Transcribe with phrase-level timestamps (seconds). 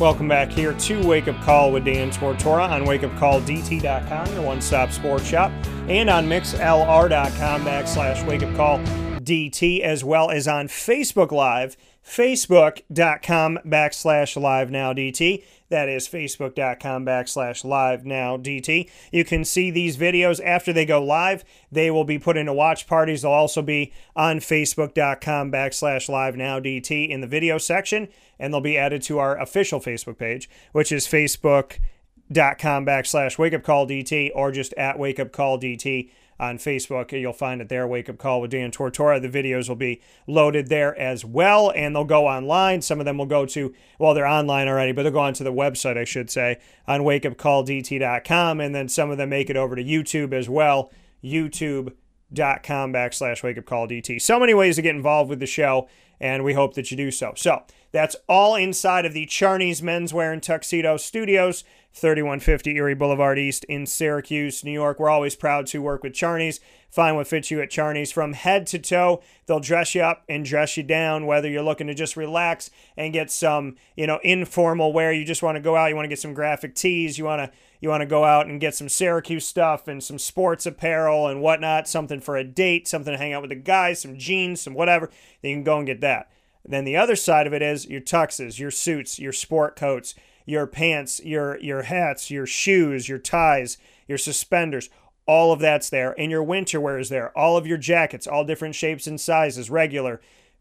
[0.00, 5.24] Welcome back here to Wake Up Call with Dan Tortora on wakeupcalldt.com, your one-stop sports
[5.24, 5.52] shop,
[5.88, 14.92] and on mixlr.com backslash wakeupcalldt, as well as on Facebook Live, facebook.com backslash live now
[14.92, 15.44] DT.
[15.74, 18.88] That is facebook.com backslash live now DT.
[19.10, 21.44] You can see these videos after they go live.
[21.72, 23.22] They will be put into watch parties.
[23.22, 28.06] They'll also be on facebook.com backslash live now DT in the video section,
[28.38, 33.64] and they'll be added to our official Facebook page, which is facebook.com backslash wake up
[33.64, 37.12] call DT or just at wake up call DT on Facebook.
[37.12, 39.20] You'll find it there, Wake Up Call with Dan Tortora.
[39.20, 42.82] The videos will be loaded there as well, and they'll go online.
[42.82, 45.52] Some of them will go to, well, they're online already, but they'll go onto the
[45.52, 49.84] website, I should say, on wakeupcalldt.com, and then some of them make it over to
[49.84, 50.90] YouTube as well,
[51.22, 54.20] youtube.com backslash wake up call DT.
[54.20, 55.88] So many ways to get involved with the show,
[56.20, 57.32] and we hope that you do so.
[57.36, 57.62] So
[57.92, 61.64] that's all inside of the Charney's Menswear and Tuxedo Studios.
[61.94, 64.98] 3150 Erie Boulevard East in Syracuse, New York.
[64.98, 66.58] We're always proud to work with Charney's.
[66.90, 69.22] Find what fits you at Charney's from head to toe.
[69.46, 73.12] They'll dress you up and dress you down, whether you're looking to just relax and
[73.12, 75.12] get some, you know, informal wear.
[75.12, 77.40] You just want to go out, you want to get some graphic tees, you want
[77.40, 81.28] to you want to go out and get some Syracuse stuff and some sports apparel
[81.28, 84.62] and whatnot, something for a date, something to hang out with the guys, some jeans,
[84.62, 85.10] some whatever.
[85.42, 86.30] Then you can go and get that.
[86.64, 90.66] Then the other side of it is your tuxes, your suits, your sport coats your
[90.66, 94.90] pants, your your hats, your shoes, your ties, your suspenders,
[95.26, 96.14] all of that's there.
[96.18, 97.36] And your winter wear is there.
[97.36, 100.20] All of your jackets, all different shapes and sizes, regular,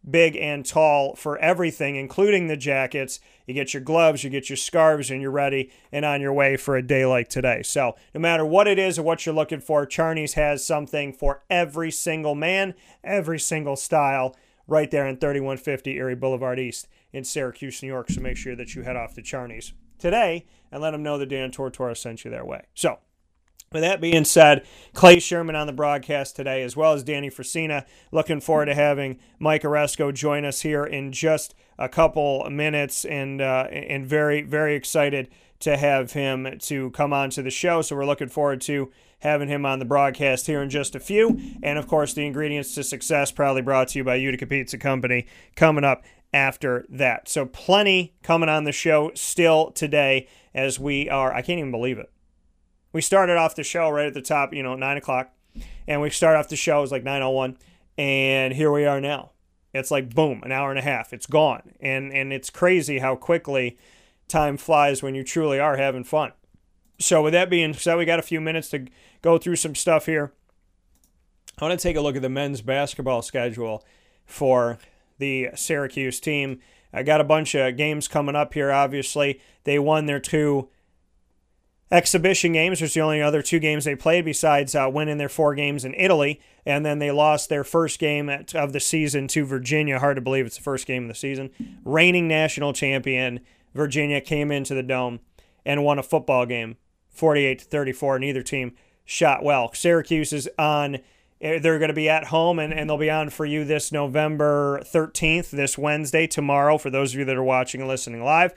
[0.09, 3.19] big and tall for everything, including the jackets.
[3.45, 6.57] You get your gloves, you get your scarves, and you're ready and on your way
[6.57, 7.61] for a day like today.
[7.63, 11.43] So, no matter what it is or what you're looking for, Charney's has something for
[11.49, 12.73] every single man,
[13.03, 14.35] every single style,
[14.67, 18.09] right there in 3150 Erie Boulevard East in Syracuse, New York.
[18.09, 21.29] So make sure that you head off to Charney's today and let them know that
[21.29, 22.65] Dan Tortora sent you their way.
[22.73, 22.99] So,
[23.71, 27.85] with that being said, Clay Sherman on the broadcast today, as well as Danny Frisina.
[28.11, 33.41] Looking forward to having Mike Aresco join us here in just a couple minutes, and
[33.41, 35.27] uh, and very very excited
[35.63, 37.81] to have him to come on to the show.
[37.81, 41.39] So we're looking forward to having him on the broadcast here in just a few.
[41.61, 45.25] And of course, the ingredients to success proudly brought to you by Utica Pizza Company
[45.55, 46.03] coming up
[46.33, 47.29] after that.
[47.29, 51.97] So, plenty coming on the show still today as we are, I can't even believe
[51.97, 52.11] it.
[52.91, 55.31] We started off the show right at the top, you know, 9 o'clock,
[55.87, 57.55] and we start off the show, it was like 9.01,
[57.97, 59.31] and here we are now.
[59.73, 61.13] It's like boom, an hour and a half.
[61.13, 61.73] It's gone.
[61.79, 63.77] And and it's crazy how quickly
[64.27, 66.31] time flies when you truly are having fun.
[66.99, 68.87] So with that being said, we got a few minutes to
[69.21, 70.33] go through some stuff here.
[71.59, 73.85] I want to take a look at the men's basketball schedule
[74.25, 74.77] for
[75.19, 76.59] the Syracuse team.
[76.91, 79.41] I got a bunch of games coming up here, obviously.
[79.63, 80.69] They won their two
[81.91, 85.53] exhibition games, which the only other two games they played besides uh, winning their four
[85.53, 86.39] games in Italy.
[86.65, 89.99] And then they lost their first game at, of the season to Virginia.
[89.99, 91.51] Hard to believe it's the first game of the season.
[91.83, 93.41] Reigning national champion
[93.73, 95.19] Virginia came into the Dome
[95.65, 96.77] and won a football game
[97.09, 98.19] 48 to 34.
[98.19, 98.73] Neither team
[99.05, 99.73] shot well.
[99.73, 100.99] Syracuse is on
[101.43, 103.91] Eh, they're going to be at home and, and they'll be on for you this
[103.91, 108.53] November 13th, this Wednesday, tomorrow, for those of you that are watching and listening live.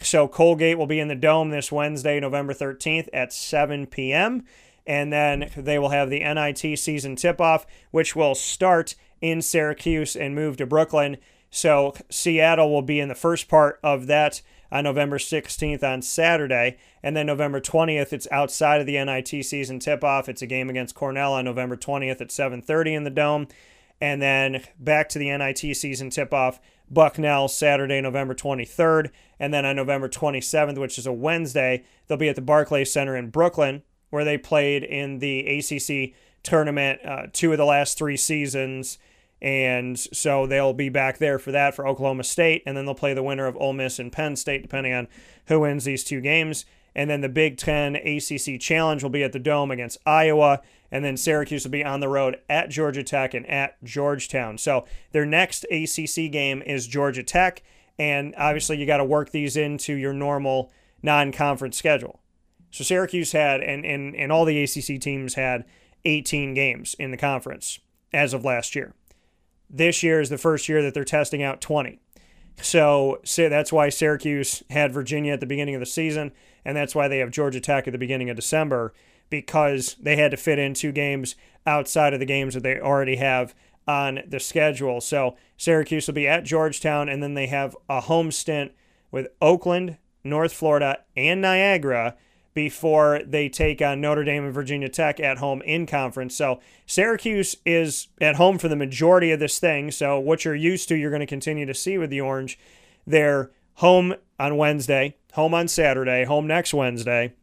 [0.00, 4.44] So Colgate will be in the Dome this Wednesday, November 13th at 7 p.m.
[4.86, 10.16] And then they will have the NIT season tip off, which will start in Syracuse
[10.16, 11.18] and move to Brooklyn.
[11.50, 14.40] So Seattle will be in the first part of that
[14.72, 16.76] on November 16th on Saturday.
[17.02, 20.28] And then November 20th, it's outside of the NIT season tip-off.
[20.28, 23.48] It's a game against Cornell on November 20th at 7.30 in the Dome.
[24.00, 29.10] And then back to the NIT season tip-off, Bucknell Saturday, November 23rd.
[29.38, 33.16] And then on November 27th, which is a Wednesday, they'll be at the Barclays Center
[33.16, 38.16] in Brooklyn, where they played in the ACC tournament uh, two of the last three
[38.16, 38.98] seasons–
[39.42, 43.14] and so they'll be back there for that for Oklahoma State, and then they'll play
[43.14, 45.08] the winner of Ole Miss and Penn State, depending on
[45.46, 46.64] who wins these two games.
[46.94, 50.60] And then the Big Ten ACC Challenge will be at the Dome against Iowa,
[50.90, 54.58] and then Syracuse will be on the road at Georgia Tech and at Georgetown.
[54.58, 57.62] So their next ACC game is Georgia Tech,
[57.98, 60.72] and obviously you got to work these into your normal
[61.02, 62.20] non-conference schedule.
[62.70, 65.64] So Syracuse had, and, and, and all the ACC teams had
[66.04, 67.78] 18 games in the conference
[68.12, 68.94] as of last year.
[69.70, 72.00] This year is the first year that they're testing out 20.
[72.60, 76.32] So, so that's why Syracuse had Virginia at the beginning of the season,
[76.64, 78.92] and that's why they have Georgia Tech at the beginning of December
[79.30, 81.36] because they had to fit in two games
[81.66, 83.54] outside of the games that they already have
[83.86, 85.00] on the schedule.
[85.00, 88.72] So Syracuse will be at Georgetown, and then they have a home stint
[89.10, 92.16] with Oakland, North Florida, and Niagara
[92.52, 96.34] before they take on Notre Dame and Virginia Tech at home in conference.
[96.34, 99.90] So Syracuse is at home for the majority of this thing.
[99.90, 102.58] So what you're used to, you're going to continue to see with the Orange.
[103.06, 107.34] They're home on Wednesday, home on Saturday, home next Wednesday,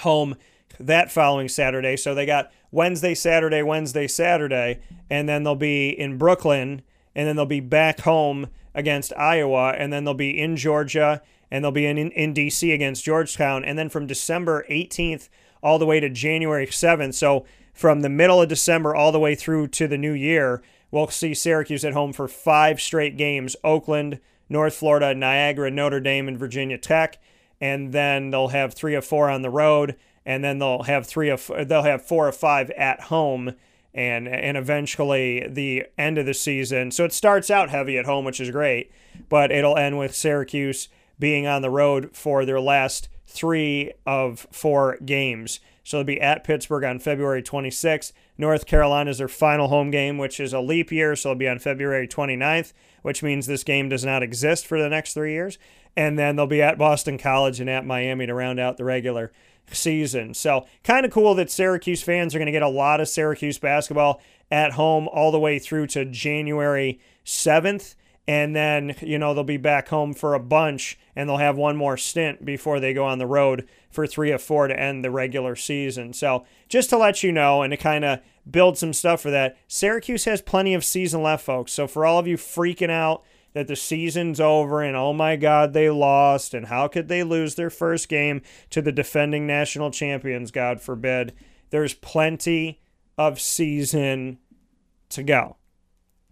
[0.00, 0.36] home
[0.78, 1.96] that following Saturday.
[1.96, 4.80] So they got Wednesday, Saturday, Wednesday, Saturday,
[5.10, 6.82] and then they'll be in Brooklyn,
[7.14, 11.64] and then they'll be back home against Iowa, and then they'll be in Georgia, and
[11.64, 15.28] they'll be in, in, in DC against Georgetown, and then from December 18th
[15.62, 17.14] all the way to January 7th.
[17.14, 21.08] So from the middle of December all the way through to the new year, we'll
[21.08, 26.38] see Syracuse at home for five straight games Oakland, North Florida, Niagara, Notre Dame, and
[26.38, 27.20] Virginia Tech.
[27.60, 29.96] And then they'll have three or four on the road
[30.28, 33.54] and then they'll have three of they'll have four or five at home
[33.94, 36.90] and and eventually the end of the season.
[36.90, 38.92] So it starts out heavy at home, which is great,
[39.30, 40.88] but it'll end with Syracuse
[41.18, 45.60] being on the road for their last three of four games.
[45.84, 48.12] So they'll be at Pittsburgh on February 26th.
[48.36, 51.48] North Carolina is their final home game, which is a leap year, so it'll be
[51.48, 52.72] on February 29th,
[53.02, 55.58] which means this game does not exist for the next three years.
[55.96, 59.32] And then they'll be at Boston College and at Miami to round out the regular
[59.72, 60.34] season.
[60.34, 63.58] So, kind of cool that Syracuse fans are going to get a lot of Syracuse
[63.58, 64.20] basketball
[64.50, 67.94] at home all the way through to January 7th.
[68.28, 71.78] And then, you know, they'll be back home for a bunch and they'll have one
[71.78, 75.10] more stint before they go on the road for three of four to end the
[75.10, 76.12] regular season.
[76.12, 79.56] So, just to let you know and to kind of build some stuff for that,
[79.66, 81.72] Syracuse has plenty of season left, folks.
[81.72, 85.72] So, for all of you freaking out, that the season's over and oh my God,
[85.72, 90.50] they lost and how could they lose their first game to the defending national champions,
[90.50, 91.32] God forbid.
[91.70, 92.82] There's plenty
[93.16, 94.38] of season
[95.08, 95.56] to go.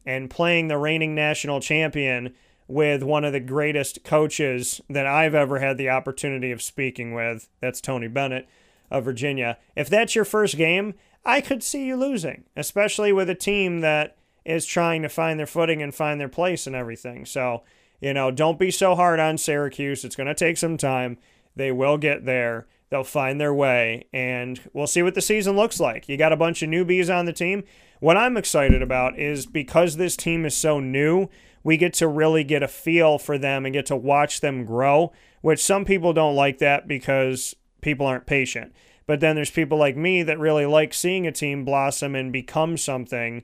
[0.07, 2.33] And playing the reigning national champion
[2.69, 7.49] with one of the greatest coaches that I've ever had the opportunity of speaking with,
[7.61, 8.49] that's Tony Bennett
[8.91, 9.59] of Virginia.
[9.75, 10.95] If that's your first game,
[11.25, 15.47] I could see you losing, especially with a team that is trying to find their
[15.47, 17.27] footing and find their place and everything.
[17.27, 17.65] So,
[18.01, 20.05] you know, don't be so hard on Syracuse.
[20.05, 21.19] It's going to take some time.
[21.57, 22.69] They will get there.
[22.91, 26.09] They'll find their way, and we'll see what the season looks like.
[26.09, 27.65] You got a bunch of newbies on the team.
[28.01, 31.29] What I'm excited about is because this team is so new,
[31.65, 35.13] we get to really get a feel for them and get to watch them grow,
[35.41, 38.73] which some people don't like that because people aren't patient.
[39.07, 42.77] But then there's people like me that really like seeing a team blossom and become
[42.77, 43.43] something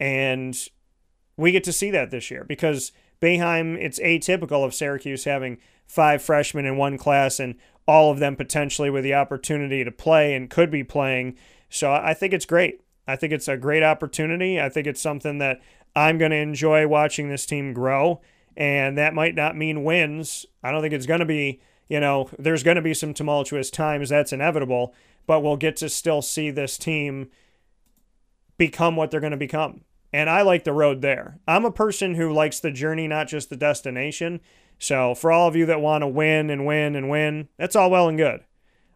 [0.00, 0.56] and
[1.36, 6.22] we get to see that this year because Boeheim, it's atypical of Syracuse having five
[6.22, 10.50] freshmen in one class and all of them potentially with the opportunity to play and
[10.50, 11.36] could be playing.
[11.68, 12.80] So I think it's great.
[13.06, 14.60] I think it's a great opportunity.
[14.60, 15.60] I think it's something that
[15.94, 18.20] I'm going to enjoy watching this team grow.
[18.56, 20.46] And that might not mean wins.
[20.62, 23.70] I don't think it's going to be, you know, there's going to be some tumultuous
[23.70, 24.08] times.
[24.08, 24.94] That's inevitable.
[25.26, 27.30] But we'll get to still see this team
[28.56, 29.82] become what they're going to become.
[30.12, 31.40] And I like the road there.
[31.48, 34.40] I'm a person who likes the journey, not just the destination.
[34.78, 37.90] So, for all of you that want to win and win and win, that's all
[37.90, 38.40] well and good.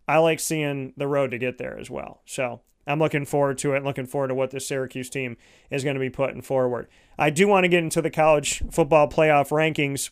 [0.07, 2.23] I like seeing the road to get there as well.
[2.25, 5.37] So, I'm looking forward to it looking forward to what this Syracuse team
[5.71, 6.89] is going to be putting forward.
[7.19, 10.11] I do want to get into the college football playoff rankings,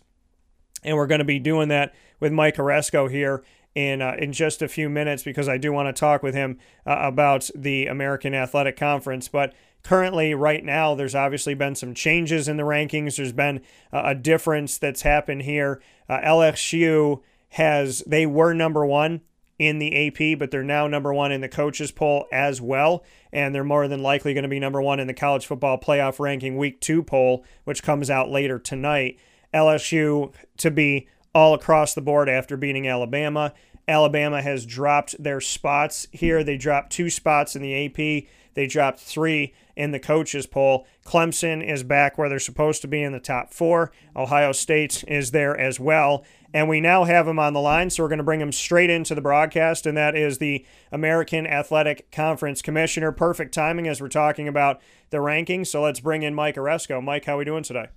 [0.85, 3.43] and we're going to be doing that with Mike Aresco here
[3.77, 6.59] in uh, in just a few minutes because I do want to talk with him
[6.87, 9.29] uh, about the American Athletic Conference.
[9.29, 9.53] But
[9.85, 13.17] currently, right now, there's obviously been some changes in the rankings.
[13.17, 13.61] There's been
[13.93, 15.83] uh, a difference that's happened here.
[16.09, 19.21] Uh, LSU has they were number one
[19.59, 23.05] in the AP, but they're now number one in the coaches poll as well.
[23.31, 26.19] And they're more than likely going to be number one in the college football playoff
[26.19, 29.19] ranking week two poll, which comes out later tonight.
[29.53, 33.53] LSU to be all across the board after beating Alabama.
[33.87, 36.43] Alabama has dropped their spots here.
[36.43, 38.25] They dropped two spots in the AP.
[38.55, 40.87] They dropped three in the coaches poll.
[41.05, 43.93] Clemson is back where they're supposed to be in the top four.
[44.17, 46.25] Ohio State is there as well.
[46.55, 48.89] And we now have him on the line, so we're going to bring him straight
[48.89, 53.13] into the broadcast, and that is the American Athletic Conference Commissioner.
[53.13, 55.67] Perfect timing as we're talking about the rankings.
[55.67, 57.05] So let's bring in Mike Aresco.
[57.05, 57.89] Mike, how are we doing today?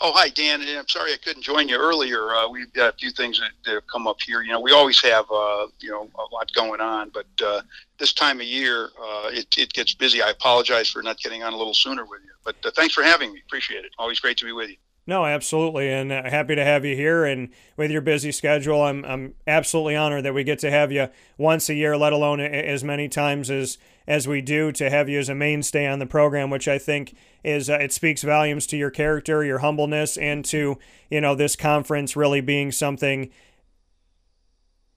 [0.00, 0.62] Oh, hi, Dan.
[0.62, 2.34] I'm sorry I couldn't join you earlier.
[2.34, 4.42] Uh, we've got a few things that, that, have come up here.
[4.42, 7.62] You know, we always have, uh, you know, a lot going on, but uh,
[7.98, 10.20] this time of year, uh, it, it gets busy.
[10.20, 13.02] I apologize for not getting on a little sooner with you, but uh, thanks for
[13.02, 13.42] having me.
[13.46, 13.92] Appreciate it.
[13.98, 14.76] Always great to be with you.
[15.04, 17.24] No, absolutely, and uh, happy to have you here.
[17.24, 21.08] And with your busy schedule, I'm I'm absolutely honored that we get to have you
[21.36, 25.18] once a year, let alone as many times as as we do to have you
[25.18, 28.76] as a mainstay on the program, which I think is uh, it speaks volumes to
[28.76, 30.78] your character, your humbleness, and to
[31.10, 33.28] you know this conference really being something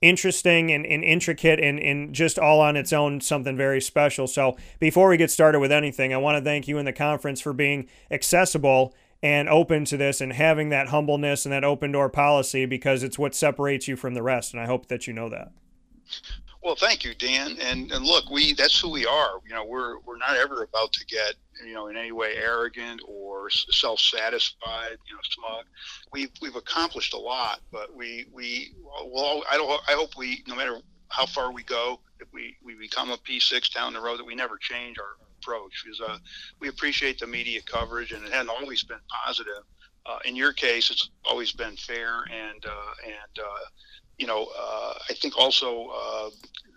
[0.02, 4.28] interesting and, and intricate and, and just all on its own something very special.
[4.28, 7.40] So before we get started with anything, I want to thank you and the conference
[7.40, 12.08] for being accessible and open to this and having that humbleness and that open door
[12.08, 14.52] policy because it's what separates you from the rest.
[14.52, 15.52] And I hope that you know that.
[16.62, 17.56] Well, thank you, Dan.
[17.60, 19.40] And, and look, we that's who we are.
[19.46, 23.00] You know, we're we're not ever about to get you know in any way arrogant
[23.06, 24.98] or self-satisfied.
[25.08, 25.64] You know, smug.
[26.12, 28.74] We've we've accomplished a lot, but we we
[29.06, 29.80] well, I don't.
[29.88, 33.72] I hope we, no matter how far we go, if we we become a P6
[33.72, 36.18] down the road, that we never change our approach because uh,
[36.60, 39.62] we appreciate the media coverage and it hasn't always been positive.
[40.04, 43.64] Uh, in your case, it's always been fair and uh, and uh,
[44.18, 46.30] you know uh, I think also uh,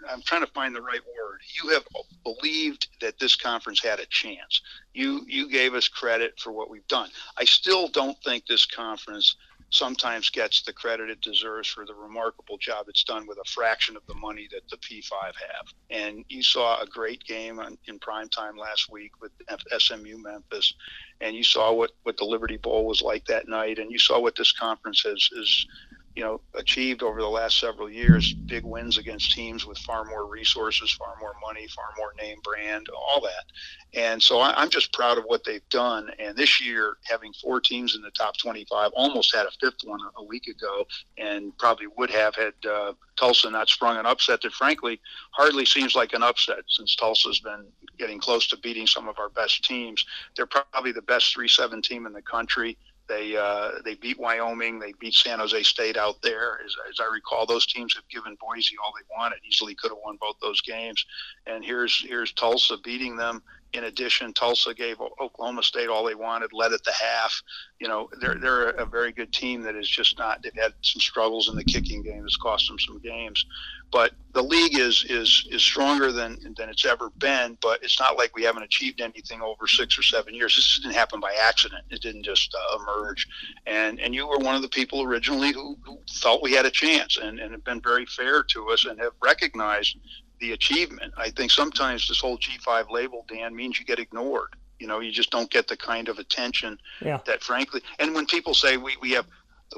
[0.10, 1.39] I'm trying to find the right word.
[1.62, 1.84] You have
[2.24, 4.62] believed that this conference had a chance.
[4.94, 7.10] You you gave us credit for what we've done.
[7.38, 9.36] I still don't think this conference
[9.72, 13.96] sometimes gets the credit it deserves for the remarkable job it's done with a fraction
[13.96, 15.68] of the money that the P5 have.
[15.90, 19.32] And you saw a great game on, in prime time last week with
[19.78, 20.74] SMU Memphis,
[21.22, 24.20] and you saw what, what the Liberty Bowl was like that night, and you saw
[24.20, 25.68] what this conference has is
[26.16, 30.25] you know, achieved over the last several years, big wins against teams with far more
[30.25, 33.46] resources, far more money, far more name brand, all that.
[33.94, 36.10] And so I, am just proud of what they've done.
[36.20, 40.00] And this year, having four teams in the top 25, almost had a fifth one
[40.18, 40.86] a, week ago,
[41.18, 45.00] and probably would have had uh, Tulsa not sprung an upset that, frankly,
[45.32, 47.66] hardly seems like an upset since Tulsa's been
[47.98, 50.06] getting close to beating some of our best teams.
[50.36, 52.78] They're probably the best 3-7 team in the country.
[53.10, 54.80] They uh, they beat Wyoming.
[54.80, 56.60] They beat San Jose State out there.
[56.63, 59.39] As, as, I recall, those teams have given Boise all they wanted.
[59.46, 61.04] Easily could have won both those games.
[61.48, 63.42] And here's here's Tulsa beating them.
[63.74, 67.42] In addition, Tulsa gave Oklahoma State all they wanted, led at the half.
[67.80, 70.42] You know, they're they're a very good team that is just not.
[70.42, 72.24] They've had some struggles in the kicking game.
[72.26, 73.46] It's cost them some games,
[73.92, 77.58] but the league is is is stronger than than it's ever been.
[77.62, 80.56] But it's not like we haven't achieved anything over six or seven years.
[80.56, 81.84] This didn't happen by accident.
[81.92, 83.28] It didn't just uh, emerge.
[83.68, 86.00] And and you were one of the people originally who, who
[86.42, 89.98] we had a chance and and have been very fair to us and have recognized
[90.39, 91.13] the achievement.
[91.17, 94.55] I think sometimes this whole G5 label, Dan, means you get ignored.
[94.79, 97.19] You know, you just don't get the kind of attention yeah.
[97.25, 99.27] that, frankly, and when people say we, we have,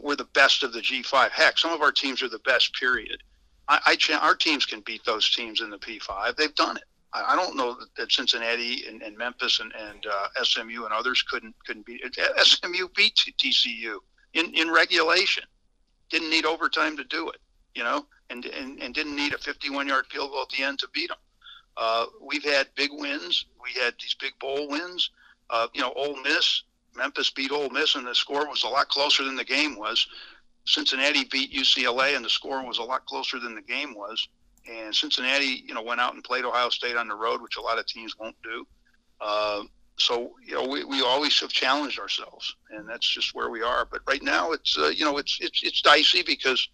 [0.01, 3.23] we're the best of the G5, heck, some of our teams are the best, period.
[3.67, 6.35] I, I our teams can beat those teams in the P5.
[6.35, 6.83] They've done it.
[7.13, 11.21] I, I don't know that, Cincinnati and, and, Memphis and, and uh, SMU and others
[11.23, 12.15] couldn't couldn't beat it.
[12.45, 13.97] SMU beat TCU
[14.33, 15.43] in, in regulation.
[16.09, 17.37] Didn't need overtime to do it.
[17.75, 20.79] You know, and, and, and didn't need a 51 yard field goal at the end
[20.79, 21.17] to beat them.
[21.77, 23.45] Uh, we've had big wins.
[23.63, 25.09] We had these big bowl wins.
[25.49, 26.63] Uh, you know, Ole Miss,
[26.95, 30.07] Memphis beat Ole Miss, and the score was a lot closer than the game was.
[30.65, 34.27] Cincinnati beat UCLA, and the score was a lot closer than the game was.
[34.69, 37.61] And Cincinnati, you know, went out and played Ohio State on the road, which a
[37.61, 38.67] lot of teams won't do.
[39.19, 39.63] Uh,
[39.97, 43.85] so you know, we, we always have challenged ourselves, and that's just where we are.
[43.89, 46.67] But right now, it's uh, you know, it's it's it's dicey because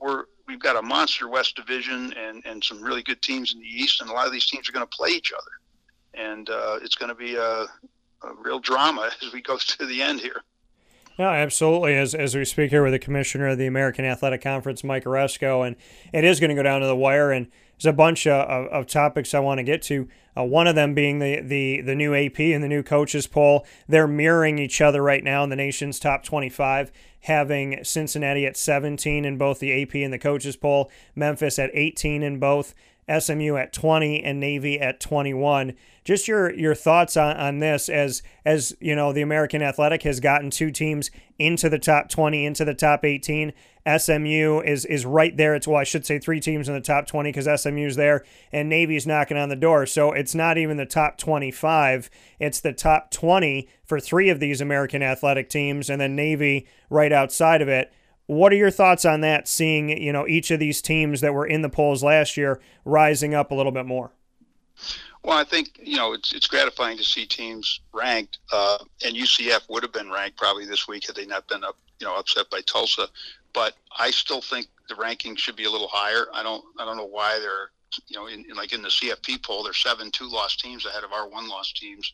[0.00, 3.66] we're we've got a monster West Division and and some really good teams in the
[3.66, 6.78] East, and a lot of these teams are going to play each other, and uh,
[6.82, 10.42] it's going to be a, a real drama as we go to the end here.
[11.18, 11.96] Yeah, absolutely.
[11.96, 15.66] As, as we speak here with the commissioner of the American Athletic Conference, Mike Aresco,
[15.66, 15.74] and
[16.12, 17.32] it is going to go down to the wire.
[17.32, 20.08] And there's a bunch of, of, of topics I want to get to.
[20.36, 23.66] Uh, one of them being the, the, the new AP and the new coaches poll.
[23.88, 29.24] They're mirroring each other right now in the nation's top 25, having Cincinnati at 17
[29.24, 32.74] in both the AP and the coaches poll, Memphis at 18 in both,
[33.08, 35.74] SMU at 20, and Navy at 21
[36.08, 40.20] just your your thoughts on, on this as as you know the American Athletic has
[40.20, 43.52] gotten two teams into the top 20 into the top 18
[43.98, 45.54] SMU is is right there.
[45.54, 48.70] It's well I should say three teams in the top 20 because SMU's there and
[48.70, 49.84] Navy's knocking on the door.
[49.84, 52.08] So it's not even the top 25
[52.40, 57.12] it's the top 20 for three of these American Athletic teams and then Navy right
[57.12, 57.92] outside of it.
[58.24, 61.46] What are your thoughts on that seeing you know each of these teams that were
[61.46, 64.12] in the polls last year rising up a little bit more
[65.22, 69.68] Well, I think you know it's it's gratifying to see teams ranked, uh, and UCF
[69.68, 72.48] would have been ranked probably this week had they not been up, you know, upset
[72.50, 73.08] by Tulsa.
[73.52, 76.26] But I still think the ranking should be a little higher.
[76.32, 77.70] I don't I don't know why they're
[78.06, 81.04] you know in, in like in the CFP poll they're seven two loss teams ahead
[81.04, 82.12] of our one loss teams.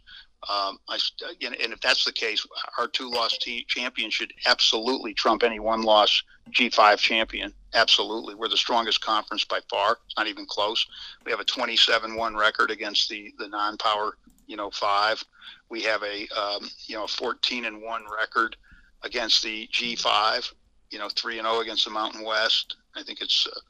[0.51, 0.99] Um, I,
[1.43, 2.47] and if that's the case,
[2.79, 7.53] our two loss team champion should absolutely trump any one loss G5 champion.
[7.73, 8.35] Absolutely.
[8.35, 9.99] We're the strongest conference by far.
[10.07, 10.87] It's not even close.
[11.25, 15.23] We have a 27 1 record against the, the non power, you know, five.
[15.71, 18.57] We have a, um, you know, 14 and 1 record
[19.03, 20.53] against the G5,
[20.91, 22.77] you know, 3 and 0 against the Mountain West.
[22.95, 23.61] I think it's uh,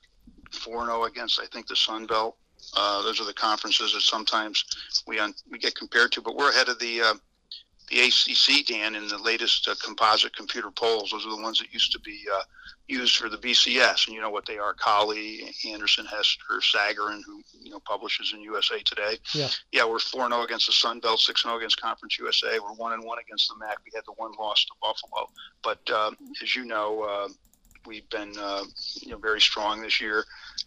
[0.52, 2.36] 4 and 0 against, I think, the Sun Belt.
[2.76, 4.64] Uh, those are the conferences that sometimes
[5.06, 7.14] we un- we get compared to, but we're ahead of the uh,
[7.90, 11.10] the ACC, Dan, in the latest uh, composite computer polls.
[11.10, 12.42] Those are the ones that used to be uh,
[12.88, 17.42] used for the BCS, and you know what they are: Colley, Anderson, Hester, Sagarin, who
[17.60, 19.18] you know publishes in USA Today.
[19.34, 22.18] Yeah, yeah, we're four zero oh against the Sun Belt, six zero oh against Conference
[22.18, 22.58] USA.
[22.58, 23.78] We're one and one against the MAC.
[23.84, 25.28] We had the one loss to Buffalo,
[25.62, 27.28] but um, as you know, uh,
[27.86, 28.64] we've been uh,
[29.02, 30.24] you know very strong this year.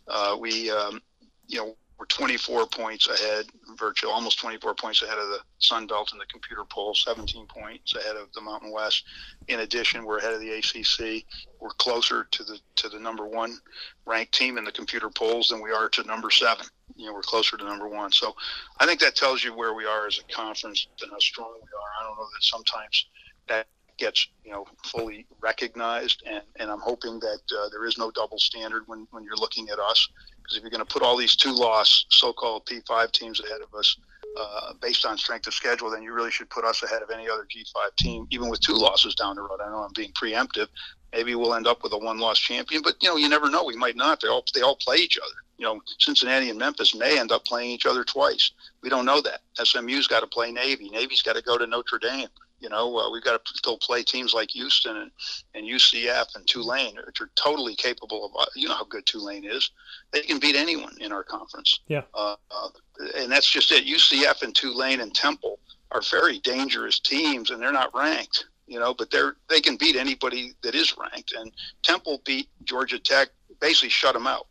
[0.08, 1.02] Uh, we um,
[1.48, 6.12] you know we're 24 points ahead, virtually almost 24 points ahead of the Sun Belt
[6.14, 9.04] in the computer poll, 17 points ahead of the Mountain West.
[9.48, 11.24] In addition, we're ahead of the ACC.
[11.60, 13.58] We're closer to the to the number one
[14.06, 16.68] ranked team in the computer polls than we are to number seven.
[16.96, 18.12] You know, we're closer to number one.
[18.12, 18.36] So,
[18.80, 21.62] I think that tells you where we are as a conference and how strong we
[21.62, 21.92] are.
[22.00, 23.08] I don't know that sometimes
[23.48, 28.12] that gets you know fully recognized and, and I'm hoping that uh, there is no
[28.12, 30.08] double standard when, when you're looking at us
[30.48, 33.78] because if you're going to put all these two loss so-called P5 teams ahead of
[33.78, 33.98] us
[34.40, 37.28] uh, based on strength of schedule, then you really should put us ahead of any
[37.28, 39.60] other G5 team, even with two losses down the road.
[39.62, 40.68] I know I'm being preemptive.
[41.12, 43.64] Maybe we'll end up with a one-loss champion, but you know you never know.
[43.64, 44.22] We might not.
[44.22, 45.34] They all they all play each other.
[45.58, 48.52] You know, Cincinnati and Memphis may end up playing each other twice.
[48.84, 49.42] We don't know that.
[49.66, 50.90] SMU's got to play Navy.
[50.90, 52.28] Navy's got to go to Notre Dame.
[52.60, 55.12] You know, uh, we've got to still play teams like Houston and,
[55.54, 58.32] and UCF and Tulane, which are totally capable of.
[58.38, 59.72] Uh, you know how good Tulane is;
[60.12, 61.82] they can beat anyone in our conference.
[61.88, 62.02] Yeah.
[62.16, 62.70] Uh, uh,
[63.16, 63.86] and that's just it.
[63.86, 65.60] UCF and Tulane and Temple
[65.92, 68.46] are very dangerous teams, and they're not ranked.
[68.66, 71.34] You know, but they're they can beat anybody that is ranked.
[71.34, 71.52] And
[71.84, 73.30] Temple beat Georgia Tech,
[73.62, 74.48] basically shut them out,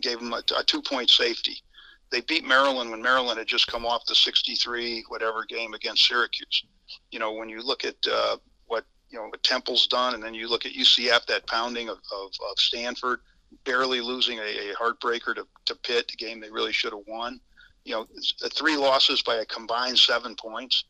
[0.00, 1.62] gave them a, a two point safety.
[2.10, 6.64] They beat Maryland when Maryland had just come off the 63 whatever game against Syracuse
[7.10, 10.34] you know, when you look at uh, what you know what Temple's done, and then
[10.34, 13.20] you look at UCF, that pounding of, of, of Stanford,
[13.64, 17.40] barely losing a, a heartbreaker to, to Pitt, the game they really should have won.
[17.84, 18.06] You know,
[18.52, 20.84] three losses by a combined seven points.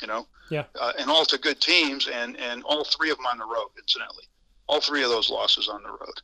[0.00, 3.26] You know, yeah, uh, and all to good teams, and and all three of them
[3.26, 3.68] on the road.
[3.78, 4.24] Incidentally,
[4.66, 6.22] all three of those losses on the road.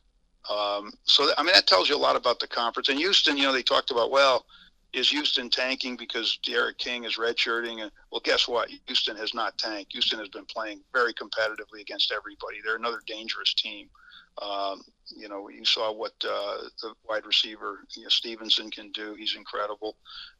[0.49, 2.89] Um, so I mean that tells you a lot about the conference.
[2.89, 4.45] And Houston, you know, they talked about well,
[4.93, 7.81] is Houston tanking because D'Eriq King is redshirting?
[7.81, 8.69] And well, guess what?
[8.87, 9.93] Houston has not tanked.
[9.93, 12.57] Houston has been playing very competitively against everybody.
[12.63, 13.89] They're another dangerous team.
[14.41, 14.81] Um,
[15.15, 19.15] you know, you saw what uh, the wide receiver you know, Stevenson can do.
[19.15, 19.95] He's incredible.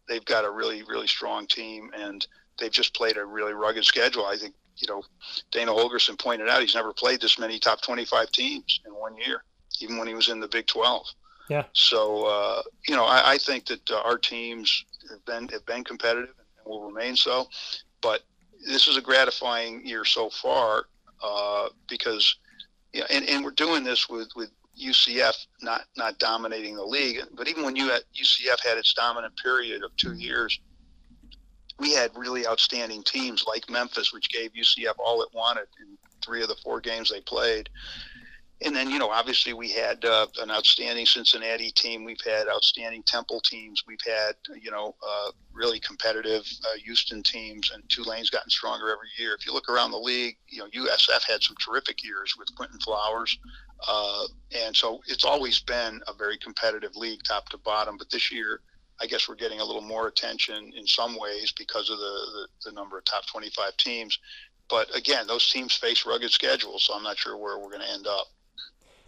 [0.08, 2.26] They've got a really, really strong team, and
[2.60, 4.26] they've just played a really rugged schedule.
[4.26, 5.04] I think, you know,
[5.52, 9.44] Dana Holgorsen pointed out he's never played this many top 25 teams in one year,
[9.82, 11.06] even when he was in the Big 12.
[11.50, 11.64] Yeah.
[11.74, 15.84] So uh, you know, I, I think that uh, our teams have been have been
[15.84, 17.48] competitive and will remain so.
[18.02, 18.22] But
[18.66, 20.86] this is a gratifying year so far
[21.24, 22.38] uh, because,
[22.94, 27.20] yeah, and, and we're doing this with with UCF not not dominating the league.
[27.36, 30.60] But even when you at UCF had its dominant period of two years,
[31.80, 36.44] we had really outstanding teams like Memphis, which gave UCF all it wanted in three
[36.44, 37.70] of the four games they played
[38.66, 42.04] and then you know obviously we had uh, an outstanding Cincinnati team.
[42.04, 43.84] We've had outstanding Temple teams.
[43.88, 49.08] We've had you know uh, really competitive uh, Houston teams, and Tulane's gotten stronger every
[49.18, 49.34] year.
[49.34, 52.80] If you look around the league, you know USF had some terrific years with Quinton
[52.80, 53.38] Flowers,
[53.88, 54.24] uh,
[54.66, 57.98] and so it's always been a very competitive league, top to bottom.
[57.98, 58.62] But this year.
[59.02, 62.48] I guess we're getting a little more attention in some ways because of the, the,
[62.66, 64.20] the number of top 25 teams.
[64.70, 67.94] But again, those teams face rugged schedules, so I'm not sure where we're going to
[67.94, 68.28] end up.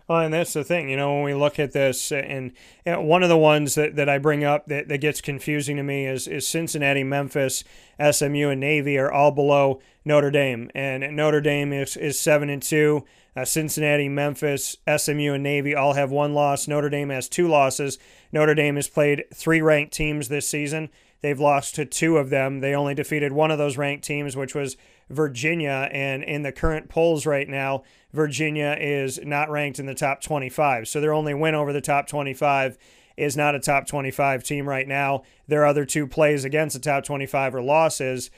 [0.08, 2.52] Well, and that's the thing, you know, when we look at this, and,
[2.86, 5.84] and one of the ones that, that I bring up that, that gets confusing to
[5.84, 7.64] me is, is Cincinnati, Memphis,
[8.00, 10.70] SMU, and Navy are all below Notre Dame.
[10.76, 13.06] And Notre Dame is, is 7 and 2.
[13.34, 16.68] Uh, Cincinnati, Memphis, SMU, and Navy all have one loss.
[16.68, 17.98] Notre Dame has two losses.
[18.34, 20.90] Notre Dame has played three ranked teams this season.
[21.22, 22.60] They've lost to two of them.
[22.60, 24.76] They only defeated one of those ranked teams, which was
[25.10, 25.88] Virginia.
[25.92, 27.84] And in the current polls right now,
[28.14, 30.88] Virginia is not ranked in the top 25.
[30.88, 32.78] So their only win over the top 25
[33.18, 35.24] is not a top 25 team right now.
[35.48, 38.32] Their other two plays against the top 25 are losses.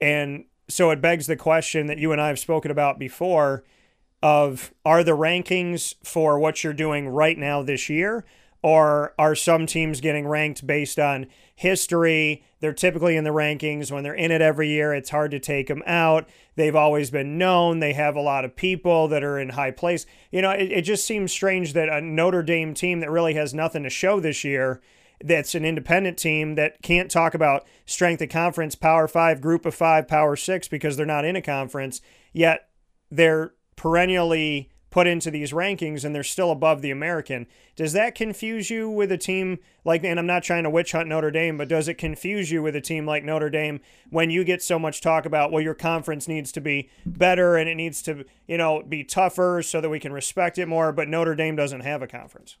[0.00, 3.64] And so it begs the question that you and I have spoken about before
[4.22, 8.24] of are the rankings for what you're doing right now this year
[8.62, 11.26] or are some teams getting ranked based on
[11.60, 12.42] history?
[12.60, 13.92] They're typically in the rankings.
[13.92, 16.26] When they're in it every year, it's hard to take them out.
[16.56, 17.80] They've always been known.
[17.80, 20.06] They have a lot of people that are in high place.
[20.30, 23.52] You know, it, it just seems strange that a Notre Dame team that really has
[23.52, 24.80] nothing to show this year,
[25.22, 29.74] that's an independent team that can't talk about strength of conference, power five, group of
[29.74, 32.00] five, power six because they're not in a conference,
[32.32, 32.70] yet
[33.10, 37.46] they're perennially put into these rankings and they're still above the American.
[37.76, 41.08] Does that confuse you with a team like, and I'm not trying to witch hunt
[41.08, 44.44] Notre Dame, but does it confuse you with a team like Notre Dame when you
[44.44, 48.02] get so much talk about, well, your conference needs to be better and it needs
[48.02, 51.56] to, you know, be tougher so that we can respect it more, but Notre Dame
[51.56, 52.56] doesn't have a conference?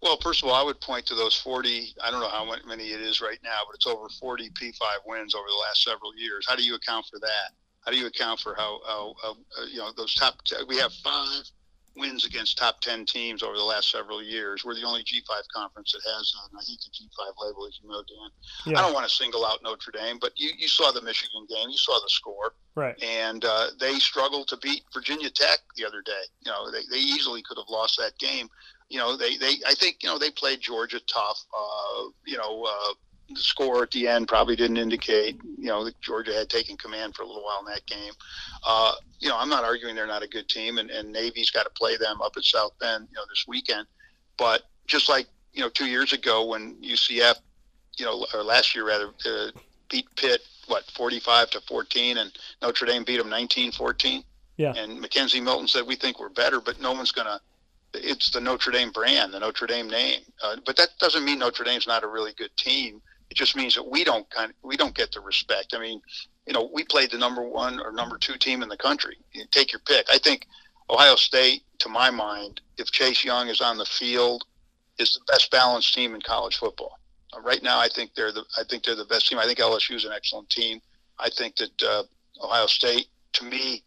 [0.00, 2.90] Well, first of all, I would point to those 40, I don't know how many
[2.90, 6.46] it is right now, but it's over 40 P5 wins over the last several years.
[6.48, 7.50] How do you account for that?
[7.84, 10.76] How do you account for how, how, how uh, you know, those top, t- we
[10.76, 11.44] have five
[11.98, 14.64] wins against top 10 teams over the last several years.
[14.64, 17.88] We're the only G5 conference that has, uh, I think the G5 label, as you
[17.88, 18.72] know, Dan.
[18.72, 18.78] Yeah.
[18.78, 21.68] I don't want to single out Notre Dame, but you, you saw the Michigan game,
[21.68, 22.54] you saw the score.
[22.74, 23.00] Right.
[23.02, 26.22] And uh, they struggled to beat Virginia Tech the other day.
[26.44, 28.48] You know, they, they easily could have lost that game.
[28.88, 31.44] You know, they, they I think, you know, they played Georgia tough.
[31.52, 32.94] Uh, you know, uh,
[33.28, 37.14] the score at the end probably didn't indicate, you know, that Georgia had taken command
[37.14, 38.12] for a little while in that game.
[38.66, 41.64] Uh, you know, I'm not arguing they're not a good team, and, and Navy's got
[41.64, 43.86] to play them up at South Bend, you know, this weekend.
[44.36, 47.36] But just like you know, two years ago when UCF,
[47.96, 49.50] you know, or last year rather, uh,
[49.90, 54.22] beat Pitt what 45 to 14, and Notre Dame beat them 19-14.
[54.56, 54.74] Yeah.
[54.76, 57.40] And McKenzie Milton said we think we're better, but no one's gonna.
[57.94, 60.20] It's the Notre Dame brand, the Notre Dame name.
[60.44, 63.00] Uh, but that doesn't mean Notre Dame's not a really good team.
[63.30, 65.74] It just means that we don't kind of, we don't get the respect.
[65.76, 66.00] I mean,
[66.46, 69.16] you know, we played the number one or number two team in the country.
[69.50, 70.06] Take your pick.
[70.10, 70.46] I think
[70.88, 74.44] Ohio State, to my mind, if Chase Young is on the field,
[74.98, 76.98] is the best balanced team in college football.
[77.36, 79.38] Uh, right now, I think they're the I think they're the best team.
[79.38, 80.80] I think LSU is an excellent team.
[81.18, 82.02] I think that uh,
[82.42, 83.82] Ohio State, to me,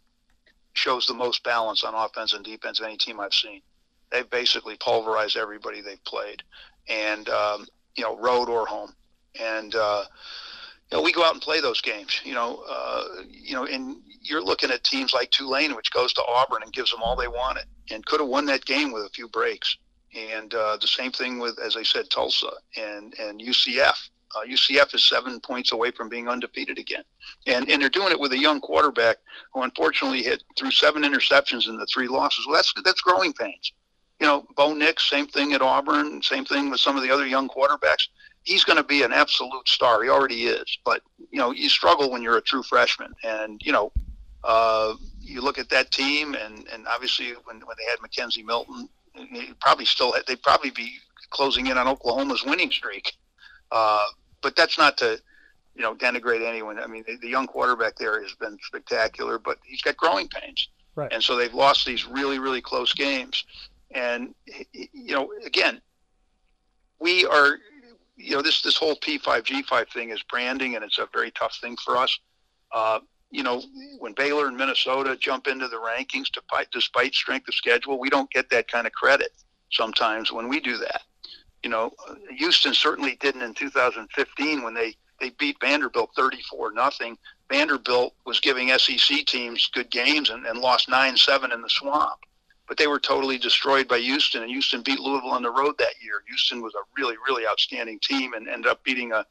[0.74, 3.62] shows the most balance on offense and defense of any team I've seen.
[4.12, 6.44] They've basically pulverized everybody they've played,
[6.88, 8.94] and um, you know, road or home
[9.39, 10.04] and uh,
[10.91, 12.20] you know, we go out and play those games.
[12.24, 16.24] You know, uh, you know, and you're looking at teams like Tulane, which goes to
[16.26, 19.10] Auburn and gives them all they wanted, and could have won that game with a
[19.10, 19.78] few breaks.
[20.15, 23.96] And uh, the same thing with, as I said, Tulsa and and UCF.
[24.34, 27.04] Uh, UCF is seven points away from being undefeated again,
[27.48, 29.17] and and they're doing it with a young quarterback
[29.54, 32.46] who unfortunately hit through seven interceptions in the three losses.
[32.48, 33.74] Well, that's that's growing pains.
[34.20, 37.26] You know, Bo Nix, same thing at Auburn, same thing with some of the other
[37.26, 38.08] young quarterbacks
[38.44, 40.04] he's going to be an absolute star.
[40.04, 40.78] He already is.
[40.84, 41.02] But
[41.32, 43.92] you know, you struggle when you're a true freshman, and you know,
[44.44, 48.90] uh, you look at that team, and and obviously when when they had McKenzie Milton,
[49.16, 50.94] they probably still had, they'd probably be
[51.30, 53.14] closing in on Oklahoma's winning streak.
[53.72, 54.06] Uh,
[54.42, 55.20] but that's not to
[55.76, 56.80] you know denigrate anyone.
[56.80, 60.70] I mean, the, the young quarterback there has been spectacular, but he's got growing pains.
[60.96, 61.12] Right.
[61.12, 63.46] And so they've lost these really, really close games.
[63.92, 64.34] And,
[64.74, 65.82] you know, again,
[67.00, 67.58] we are
[68.22, 71.58] you know, this this whole P5 G5 thing is branding, and it's a very tough
[71.62, 72.20] thing for us.
[72.72, 73.00] Uh,
[73.32, 73.64] you know,
[74.00, 78.30] when Baylor and Minnesota jump into the rankings despite, despite strength of schedule, we don't
[78.30, 79.32] get that kind of credit
[79.72, 81.04] sometimes when we do that.
[81.64, 81.94] You know,
[82.30, 87.18] Houston certainly didn't in 2015 when they they beat Vanderbilt 34 nothing.
[87.50, 92.20] Vanderbilt was giving SEC teams good games and, and lost 9-7 in the swamp
[92.72, 94.44] but they were totally destroyed by Houston.
[94.44, 96.24] And Houston beat Louisville on the road that year.
[96.26, 99.24] Houston was a really, really outstanding team and ended up beating a uh,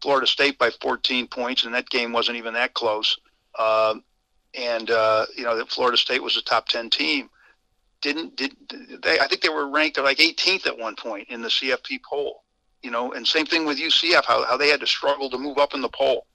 [0.00, 3.16] Florida State by 14 points, and that game wasn't even that close.
[3.56, 3.94] Uh,
[4.54, 7.30] and uh, you know, that Florida State was a top 10 team.
[8.00, 8.56] Didn't did
[9.00, 9.20] they?
[9.20, 12.42] I think they were ranked like 18th at one point in the CFP poll.
[12.82, 15.58] You know, and same thing with UCF, how how they had to struggle to move
[15.58, 16.26] up in the poll,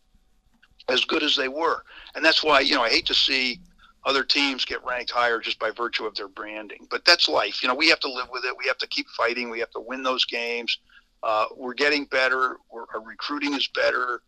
[0.88, 1.84] as good as they were.
[2.16, 3.60] And that's why you know I hate to see
[4.08, 6.88] other teams get ranked higher just by virtue of their branding.
[6.90, 7.62] But that's life.
[7.62, 8.56] You know, we have to live with it.
[8.58, 9.50] We have to keep fighting.
[9.50, 10.80] We have to win those games.
[11.22, 12.56] Uh, we're getting better.
[12.72, 14.22] We're, our recruiting is better.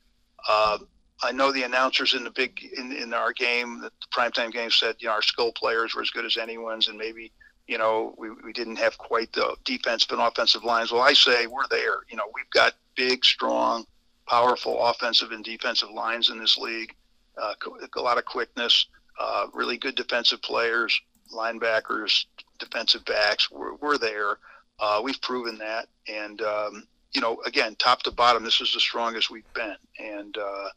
[0.48, 0.80] Uh,
[1.24, 4.96] I know the announcers in the big in, in our game, the primetime game, said
[5.00, 7.32] you know our skill players were as good as anyone's, and maybe
[7.68, 10.92] you know we, we didn't have quite the defensive and offensive lines.
[10.92, 11.98] Well, I say we're there.
[12.10, 13.86] You know, we've got big, strong,
[14.28, 16.94] powerful offensive and defensive lines in this league.
[17.42, 17.54] Uh,
[17.96, 18.88] a lot of quickness
[19.20, 21.00] uh, really good defensive players,
[21.34, 22.26] linebackers,
[22.58, 23.52] defensive backs.
[23.52, 24.38] We're, we're there.
[24.80, 28.80] Uh, we've proven that, and um, you know, again, top to bottom, this is the
[28.80, 29.76] strongest we've been.
[30.00, 30.70] And uh,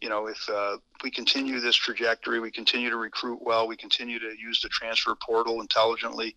[0.00, 4.18] you know, if uh, we continue this trajectory, we continue to recruit well, we continue
[4.18, 6.36] to use the transfer portal intelligently.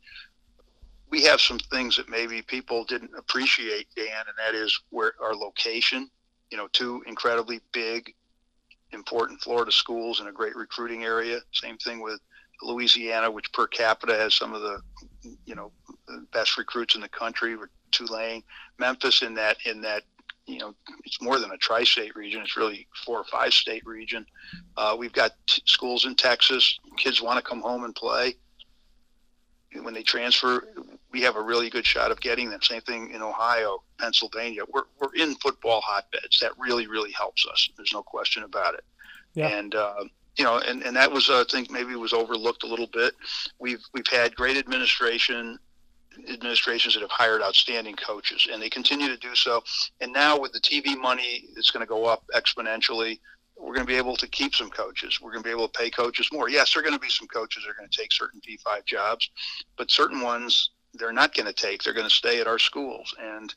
[1.09, 5.35] We have some things that maybe people didn't appreciate, Dan, and that is where our
[5.35, 6.09] location.
[6.51, 8.13] You know, two incredibly big,
[8.93, 11.39] important Florida schools and a great recruiting area.
[11.51, 12.19] Same thing with
[12.61, 14.79] Louisiana, which per capita has some of the,
[15.45, 15.71] you know,
[16.31, 17.55] best recruits in the country.
[17.91, 18.43] Tulane,
[18.79, 20.03] Memphis in that in that
[20.45, 20.73] you know
[21.05, 22.41] it's more than a tri-state region.
[22.41, 24.25] It's really four or five state region.
[24.75, 26.79] Uh, we've got t- schools in Texas.
[26.97, 28.35] Kids want to come home and play.
[29.81, 30.67] When they transfer,
[31.11, 32.61] we have a really good shot of getting them.
[32.61, 34.63] Same thing in Ohio, Pennsylvania.
[34.71, 36.39] We're, we're in football hotbeds.
[36.39, 37.69] That really, really helps us.
[37.77, 38.83] There's no question about it.
[39.33, 39.47] Yeah.
[39.47, 40.03] And uh,
[40.37, 43.13] you know, and, and that was I think maybe was overlooked a little bit.
[43.59, 45.59] We've we've had great administration
[46.29, 49.63] administrations that have hired outstanding coaches, and they continue to do so.
[50.01, 53.19] And now with the TV money, it's going to go up exponentially.
[53.63, 55.19] We're going to be able to keep some coaches.
[55.21, 56.49] We're going to be able to pay coaches more.
[56.49, 58.85] Yes, there are going to be some coaches that are going to take certain P5
[58.85, 59.29] jobs,
[59.77, 61.81] but certain ones they're not going to take.
[61.81, 63.15] They're going to stay at our schools.
[63.19, 63.53] And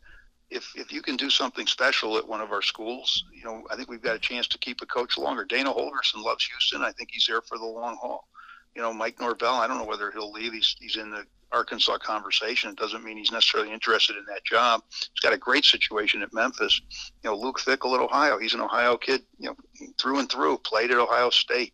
[0.49, 3.77] if, if you can do something special at one of our schools, you know, I
[3.77, 5.45] think we've got a chance to keep a coach longer.
[5.45, 6.83] Dana Holgorsen loves Houston.
[6.83, 8.29] I think he's there for the long haul.
[8.76, 10.52] You know, Mike Norvell, I don't know whether he'll leave.
[10.52, 12.68] He's, he's in the Arkansas conversation.
[12.70, 14.82] It doesn't mean he's necessarily interested in that job.
[14.90, 16.82] He's got a great situation at Memphis.
[17.24, 18.38] You know, Luke Fickell at Ohio.
[18.38, 19.56] He's an Ohio kid, you know,
[19.98, 20.58] through and through.
[20.58, 21.72] Played at Ohio State.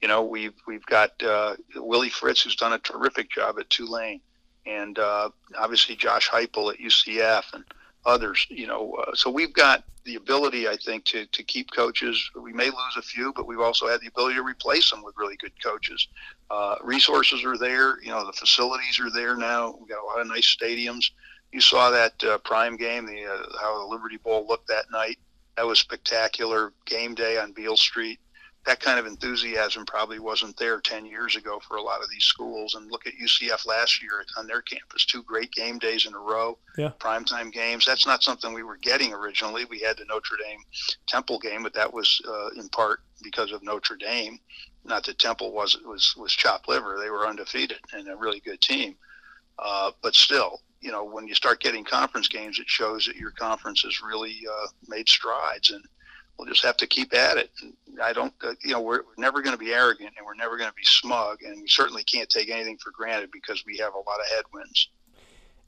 [0.00, 4.20] You know, we've we've got uh, Willie Fritz, who's done a terrific job at Tulane,
[4.66, 7.64] and uh, obviously Josh Heupel at UCF, and
[8.06, 8.46] others.
[8.48, 12.30] You know, uh, so we've got the ability, I think, to, to keep coaches.
[12.40, 15.14] We may lose a few, but we've also had the ability to replace them with
[15.18, 16.08] really good coaches.
[16.50, 18.00] Uh, resources are there.
[18.02, 19.76] You know, the facilities are there now.
[19.78, 21.10] We've got a lot of nice stadiums.
[21.52, 25.18] You saw that uh, prime game, the uh, how the Liberty Bowl looked that night.
[25.56, 26.72] That was spectacular.
[26.84, 28.20] Game day on Beale Street
[28.66, 32.24] that kind of enthusiasm probably wasn't there 10 years ago for a lot of these
[32.24, 32.74] schools.
[32.74, 36.18] And look at UCF last year on their campus, two great game days in a
[36.18, 36.90] row, yeah.
[36.98, 37.86] primetime games.
[37.86, 39.64] That's not something we were getting originally.
[39.66, 40.58] We had the Notre Dame
[41.06, 44.38] Temple game, but that was uh, in part because of Notre Dame.
[44.84, 48.60] Not that Temple was was was chopped liver; they were undefeated and a really good
[48.60, 48.96] team.
[49.58, 53.32] Uh, but still, you know, when you start getting conference games, it shows that your
[53.32, 55.84] conference has really uh, made strides and
[56.38, 57.50] we'll just have to keep at it.
[58.02, 60.68] I don't, uh, you know, we're never going to be arrogant and we're never going
[60.68, 63.98] to be smug, and we certainly can't take anything for granted because we have a
[63.98, 64.88] lot of headwinds.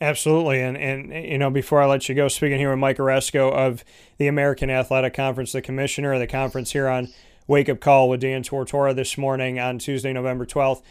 [0.00, 3.52] Absolutely, and and you know, before I let you go, speaking here with Mike Aresco
[3.52, 3.84] of
[4.18, 7.08] the American Athletic Conference, the commissioner of the conference here on
[7.48, 10.82] Wake Up Call with Dan Tortora this morning on Tuesday, November twelfth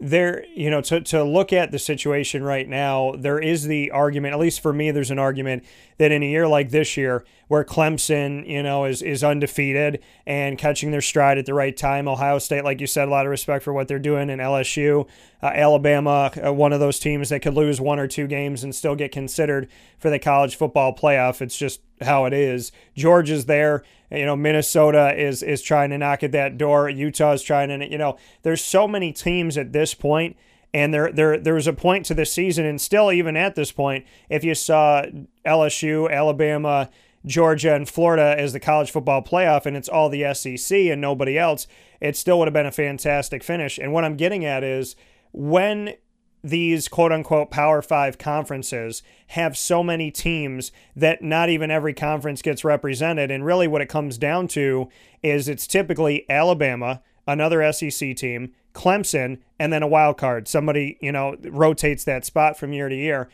[0.00, 4.32] there, you know, to, to look at the situation right now, there is the argument,
[4.32, 5.64] at least for me, there's an argument
[5.98, 10.56] that in a year like this year, where Clemson, you know, is, is undefeated and
[10.56, 13.30] catching their stride at the right time, Ohio State, like you said, a lot of
[13.30, 15.08] respect for what they're doing, and LSU,
[15.42, 18.74] uh, Alabama, uh, one of those teams that could lose one or two games and
[18.74, 21.40] still get considered for the college football playoff.
[21.40, 22.72] It's just how it is.
[22.96, 23.82] Georgia's there.
[24.10, 26.88] You know, Minnesota is is trying to knock at that door.
[26.88, 27.90] Utah's trying to.
[27.90, 30.36] You know, there's so many teams at this point,
[30.72, 33.72] and there there there was a point to this season, and still even at this
[33.72, 35.04] point, if you saw
[35.44, 36.90] LSU, Alabama.
[37.26, 41.36] Georgia and Florida as the college football playoff, and it's all the SEC and nobody
[41.36, 41.66] else,
[42.00, 43.76] it still would have been a fantastic finish.
[43.76, 44.94] And what I'm getting at is
[45.32, 45.94] when
[46.42, 52.42] these quote unquote Power Five conferences have so many teams that not even every conference
[52.42, 53.30] gets represented.
[53.30, 54.88] And really, what it comes down to
[55.22, 60.48] is it's typically Alabama, another SEC team, Clemson, and then a wild card.
[60.48, 63.28] Somebody, you know, rotates that spot from year to year.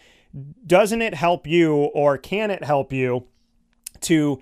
[0.67, 3.27] Doesn't it help you, or can it help you
[4.01, 4.41] to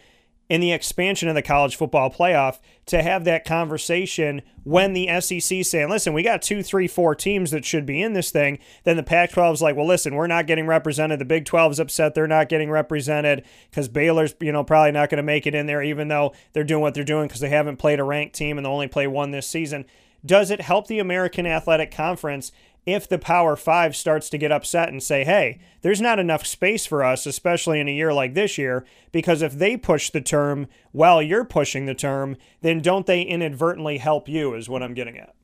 [0.53, 5.65] in the expansion of the college football playoff to have that conversation when the SEC
[5.65, 8.59] saying, listen, we got two, three, four teams that should be in this thing.
[8.85, 11.19] Then the Pac 12 is like, well, listen, we're not getting represented.
[11.19, 15.09] The Big 12 is upset they're not getting represented because Baylor's, you know, probably not
[15.09, 17.49] going to make it in there, even though they're doing what they're doing because they
[17.49, 19.87] haven't played a ranked team and they only play one this season.
[20.25, 22.53] Does it help the American Athletic Conference
[22.85, 26.85] if the Power Five starts to get upset and say, hey, there's not enough space
[26.85, 30.67] for us, especially in a year like this year, because if they push the term
[30.91, 35.17] while you're pushing the term, then don't they inadvertently help you, is what I'm getting
[35.17, 35.35] at.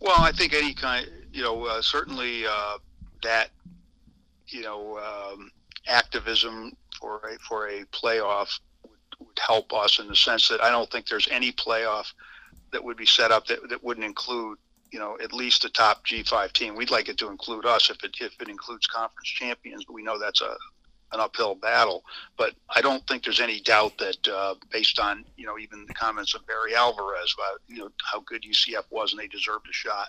[0.00, 2.78] Well, I think any kind, you know, uh, certainly uh,
[3.22, 3.50] that,
[4.48, 5.50] you know, um,
[5.88, 10.70] activism for a, for a playoff would, would help us in the sense that I
[10.70, 12.12] don't think there's any playoff
[12.72, 14.58] that would be set up that, that wouldn't include
[14.92, 16.76] you know, at least a top G5 team.
[16.76, 20.02] We'd like it to include us if it if it includes conference champions, but we
[20.02, 20.56] know that's a
[21.12, 22.04] an uphill battle.
[22.36, 25.94] But I don't think there's any doubt that, uh, based on you know even the
[25.94, 29.72] comments of Barry Alvarez about you know how good UCF was and they deserved a
[29.72, 30.08] shot,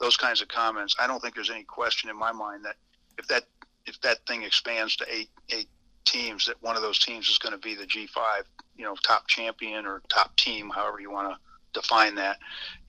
[0.00, 2.76] those kinds of comments, I don't think there's any question in my mind that
[3.18, 3.44] if that
[3.86, 5.68] if that thing expands to eight eight
[6.04, 8.42] teams, that one of those teams is going to be the G5,
[8.76, 11.38] you know, top champion or top team, however you want to
[11.74, 12.38] define that,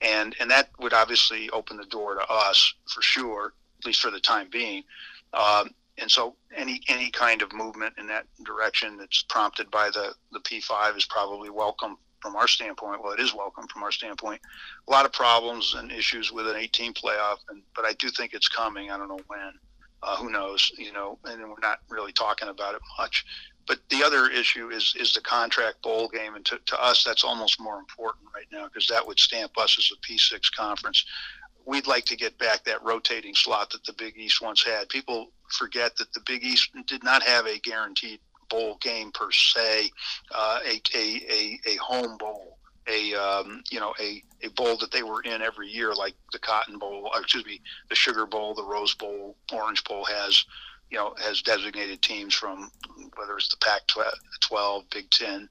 [0.00, 4.10] and and that would obviously open the door to us for sure, at least for
[4.10, 4.82] the time being.
[5.34, 10.14] Um, and so any any kind of movement in that direction that's prompted by the
[10.32, 13.02] the P5 is probably welcome from our standpoint.
[13.02, 14.40] Well, it is welcome from our standpoint.
[14.88, 18.34] A lot of problems and issues with an 18 playoff, and but I do think
[18.34, 18.90] it's coming.
[18.90, 19.52] I don't know when.
[20.02, 20.70] Uh, who knows?
[20.76, 23.24] You know, and we're not really talking about it much.
[23.66, 27.24] But the other issue is is the contract bowl game, and to, to us, that's
[27.24, 31.04] almost more important right now because that would stamp us as a P6 conference
[31.66, 34.88] we'd like to get back that rotating slot that the Big East once had.
[34.88, 39.90] People forget that the Big East did not have a guaranteed bowl game per se,
[40.32, 44.92] uh, a, a, a, a home bowl, a um, you know a, a bowl that
[44.92, 48.64] they were in every year, like the Cotton Bowl, excuse me, the Sugar Bowl, the
[48.64, 50.44] Rose Bowl, Orange Bowl has
[50.90, 52.70] you know has designated teams from
[53.16, 55.48] whether it's the Pac-12, Big Ten,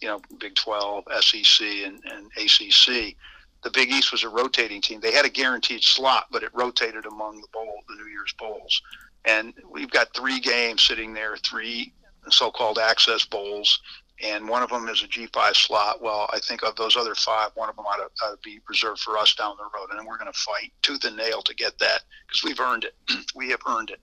[0.00, 3.16] you know Big 12, SEC, and, and ACC
[3.62, 5.00] the Big East was a rotating team.
[5.00, 8.82] They had a guaranteed slot, but it rotated among the bowl, the New Year's bowls.
[9.24, 11.92] And we've got three games sitting there, three
[12.30, 13.80] so-called access bowls,
[14.22, 16.02] and one of them is a G5 slot.
[16.02, 18.60] Well, I think of those other five, one of them ought to, ought to be
[18.68, 21.54] reserved for us down the road, and we're going to fight tooth and nail to
[21.54, 22.94] get that because we've earned it.
[23.34, 24.00] we have earned it.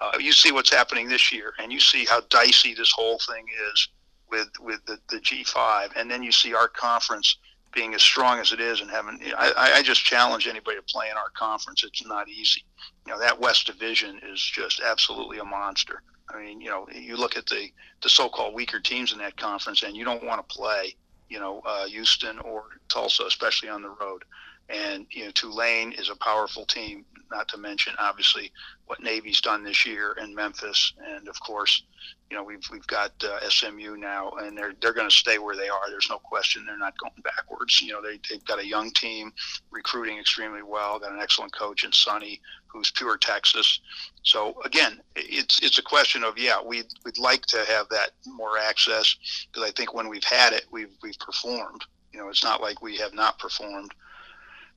[0.00, 3.46] Uh, you see what's happening this year, and you see how dicey this whole thing
[3.72, 3.88] is
[4.30, 7.36] with with the, the G5, and then you see our conference
[7.72, 11.10] being as strong as it is and having I, I just challenge anybody to play
[11.10, 11.84] in our conference.
[11.84, 12.62] It's not easy.
[13.06, 16.02] You know, that West Division is just absolutely a monster.
[16.34, 17.68] I mean, you know, you look at the
[18.02, 20.96] the so-called weaker teams in that conference, and you don't want to play,
[21.28, 24.24] you know, uh, Houston or Tulsa, especially on the road.
[24.68, 27.04] And you know, Tulane is a powerful team.
[27.30, 28.52] Not to mention, obviously,
[28.86, 31.82] what Navy's done this year in Memphis, and of course,
[32.30, 35.56] you know, we've we've got uh, SMU now, and they're they're going to stay where
[35.56, 35.90] they are.
[35.90, 36.64] There's no question.
[36.66, 37.80] They're not going backwards.
[37.80, 39.32] You know, they they've got a young team,
[39.70, 40.98] recruiting extremely well.
[40.98, 43.80] Got an excellent coach in Sonny, who's pure Texas.
[44.22, 48.58] So again, it's it's a question of yeah, we'd we'd like to have that more
[48.58, 51.84] access because I think when we've had it, we've we've performed.
[52.12, 53.92] You know, it's not like we have not performed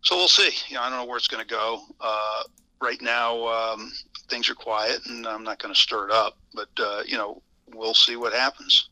[0.01, 0.51] so we'll see.
[0.67, 1.81] You know, I don't know where it's going to go.
[1.99, 2.43] Uh,
[2.81, 3.91] right now, um,
[4.29, 6.37] things are quiet, and I'm not going to stir it up.
[6.53, 7.41] But uh, you know,
[7.73, 8.89] we'll see what happens.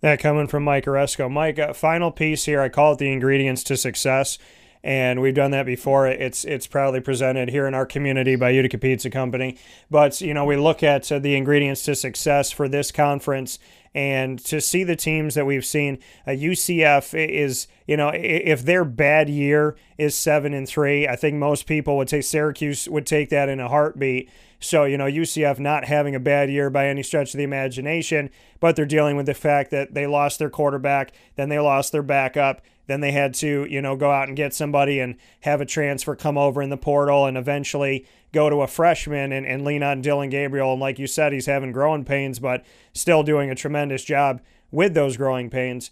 [0.00, 1.30] That coming from Mike Aresco.
[1.30, 2.60] Mike, uh, final piece here.
[2.60, 4.38] I call it the ingredients to success,
[4.84, 6.06] and we've done that before.
[6.06, 9.58] It's it's proudly presented here in our community by Utica Pizza Company.
[9.90, 13.58] But you know, we look at uh, the ingredients to success for this conference
[13.96, 18.84] and to see the teams that we've seen, uh, UCF is you know if their
[18.84, 23.30] bad year is seven and three, I think most people would say Syracuse would take
[23.30, 24.30] that in a heartbeat.
[24.58, 28.30] So, you know, UCF not having a bad year by any stretch of the imagination,
[28.58, 32.02] but they're dealing with the fact that they lost their quarterback, then they lost their
[32.02, 35.66] backup, then they had to, you know, go out and get somebody and have a
[35.66, 39.82] transfer come over in the portal and eventually go to a freshman and, and lean
[39.82, 40.72] on Dillon Gabriel.
[40.72, 44.94] And like you said, he's having growing pains, but still doing a tremendous job with
[44.94, 45.90] those growing pains.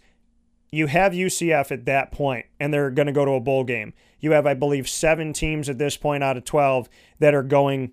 [0.70, 3.92] You have UCF at that point, and they're going to go to a bowl game.
[4.20, 6.88] You have, I believe, seven teams at this point out of 12
[7.20, 7.92] that are going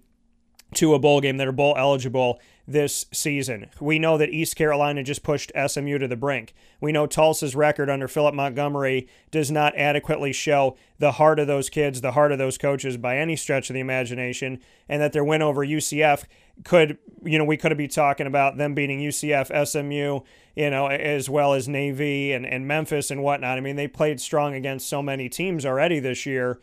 [0.75, 3.69] to a bowl game that are bowl eligible this season.
[3.79, 6.53] We know that East Carolina just pushed SMU to the brink.
[6.79, 11.69] We know Tulsa's record under Philip Montgomery does not adequately show the heart of those
[11.69, 15.23] kids, the heart of those coaches by any stretch of the imagination, and that their
[15.23, 16.25] win over UCF
[16.63, 20.21] could, you know, we could be talking about them beating UCF, SMU,
[20.55, 23.57] you know, as well as Navy and, and Memphis and whatnot.
[23.57, 26.59] I mean, they played strong against so many teams already this year.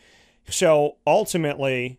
[0.48, 1.98] So ultimately,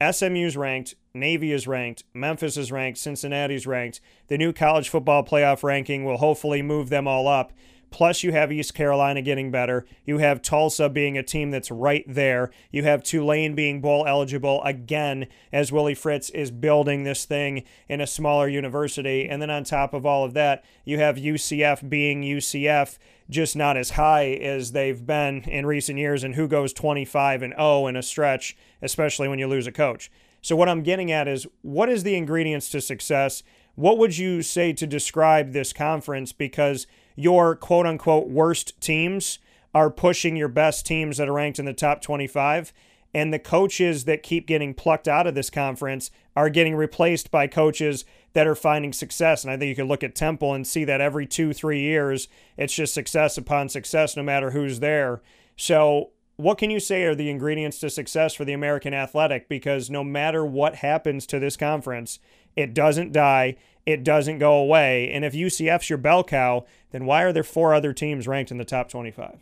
[0.00, 4.00] SMU's ranked, Navy is ranked, Memphis is ranked, Cincinnati's ranked.
[4.28, 7.52] The new college football playoff ranking will hopefully move them all up.
[7.90, 9.84] Plus, you have East Carolina getting better.
[10.04, 12.50] You have Tulsa being a team that's right there.
[12.70, 18.00] You have Tulane being bowl eligible again as Willie Fritz is building this thing in
[18.00, 19.28] a smaller university.
[19.28, 22.96] And then on top of all of that, you have UCF being UCF
[23.28, 27.54] just not as high as they've been in recent years and who goes 25 and
[27.54, 30.10] 0 in a stretch, especially when you lose a coach.
[30.42, 33.42] So what I'm getting at is what is the ingredients to success?
[33.74, 36.86] What would you say to describe this conference because
[37.16, 39.38] your quote unquote worst teams
[39.74, 42.72] are pushing your best teams that are ranked in the top 25
[43.12, 47.46] And the coaches that keep getting plucked out of this conference are getting replaced by
[47.46, 49.42] coaches that are finding success.
[49.42, 52.28] And I think you can look at Temple and see that every two, three years,
[52.56, 55.20] it's just success upon success, no matter who's there.
[55.56, 56.10] So,
[56.40, 59.48] what can you say are the ingredients to success for the American Athletic?
[59.48, 62.18] Because no matter what happens to this conference,
[62.56, 65.10] it doesn't die, it doesn't go away.
[65.10, 68.58] And if UCF's your bell cow, then why are there four other teams ranked in
[68.58, 69.40] the top 25?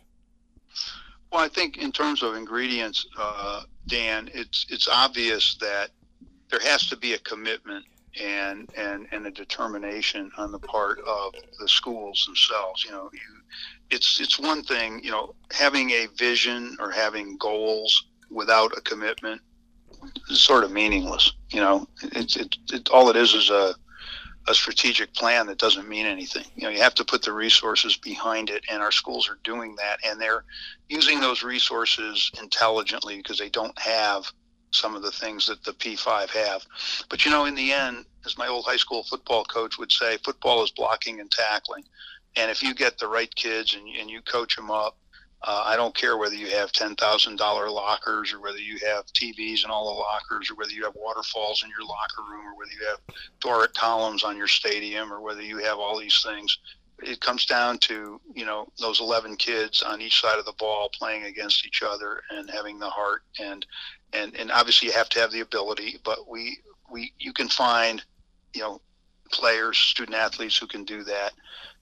[1.33, 5.91] Well, I think in terms of ingredients, uh, Dan, it's it's obvious that
[6.51, 7.85] there has to be a commitment
[8.21, 12.85] and and and a determination on the part of the schools themselves.
[12.85, 13.21] You know, you,
[13.91, 19.41] it's it's one thing, you know, having a vision or having goals without a commitment
[20.29, 21.33] is sort of meaningless.
[21.51, 23.75] You know, it's it, it all it is is a
[24.49, 26.45] a strategic plan that doesn't mean anything.
[26.57, 29.77] You know, you have to put the resources behind it, and our schools are doing
[29.77, 30.45] that, and they're
[30.89, 34.25] using those resources intelligently because they don't have
[34.71, 36.63] some of the things that the P5 have.
[37.09, 40.19] But you know, in the end, as my old high school football coach would say,
[40.25, 41.85] football is blocking and tackling.
[42.37, 44.97] And if you get the right kids and, and you coach them up,
[45.47, 49.07] uh, I don't care whether you have ten thousand dollar lockers or whether you have
[49.07, 52.57] TVs in all the lockers or whether you have waterfalls in your locker room or
[52.57, 52.99] whether you have
[53.41, 56.59] Doric columns on your stadium or whether you have all these things.
[57.01, 60.91] It comes down to you know those eleven kids on each side of the ball
[60.93, 63.65] playing against each other and having the heart and
[64.13, 66.59] and and obviously you have to have the ability, but we
[66.91, 68.03] we you can find
[68.55, 68.81] you know
[69.31, 71.33] players, student athletes who can do that,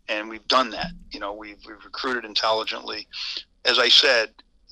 [0.08, 0.92] and we've done that.
[1.10, 3.06] You know, we've we've recruited intelligently.
[3.64, 4.30] As I said,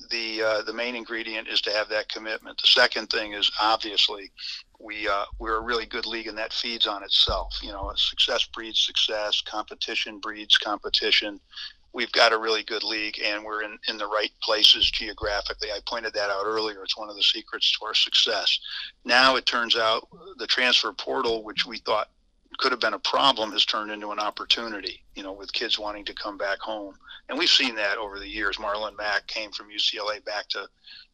[0.09, 2.61] the uh, the main ingredient is to have that commitment.
[2.61, 4.31] The second thing is obviously
[4.79, 7.57] we uh, we're a really good league, and that feeds on itself.
[7.61, 11.39] You know, success breeds success, competition breeds competition,
[11.95, 15.69] we've got a really good league and we're in, in the right places geographically.
[15.71, 16.83] I pointed that out earlier.
[16.83, 18.59] It's one of the secrets to our success.
[19.05, 20.07] Now it turns out
[20.37, 22.09] the transfer portal, which we thought
[22.57, 26.05] could have been a problem, has turned into an opportunity, you know, with kids wanting
[26.05, 26.95] to come back home.
[27.29, 28.57] And we've seen that over the years.
[28.57, 30.67] Marlon Mack came from UCLA back to,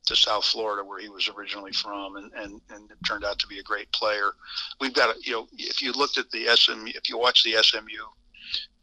[0.08, 3.60] to South Florida, where he was originally from, and, and, and turned out to be
[3.60, 4.32] a great player.
[4.80, 7.56] We've got, a, you know, if you looked at the SMU, if you watch the
[7.62, 8.06] SMU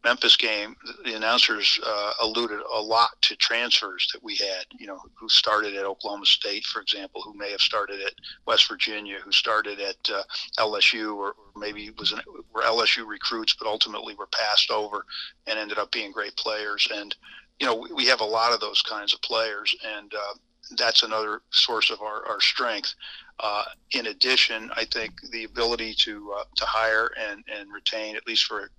[0.09, 4.99] Memphis game, the announcers uh, alluded a lot to transfers that we had, you know,
[5.15, 8.15] who started at Oklahoma State, for example, who may have started at
[8.47, 10.23] West Virginia, who started at uh,
[10.59, 12.21] LSU, or, maybe was an,
[12.55, 15.05] were LSU recruits, but ultimately were passed over
[15.47, 16.89] and ended up being great players.
[16.91, 17.15] And,
[17.61, 20.35] you know, we, we have a lot of those kinds of players, and uh,
[20.77, 22.95] that's another source of our, our strength.
[23.41, 28.27] Uh, in addition, I think the ability to uh, to hire and, and retain, at
[28.27, 28.71] least for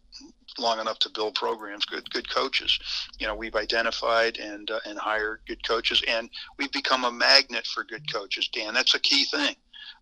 [0.57, 2.77] long enough to build programs, good good coaches.
[3.19, 7.65] You know, we've identified and uh, and hired good coaches, and we've become a magnet
[7.67, 8.49] for good coaches.
[8.49, 9.55] Dan, that's a key thing,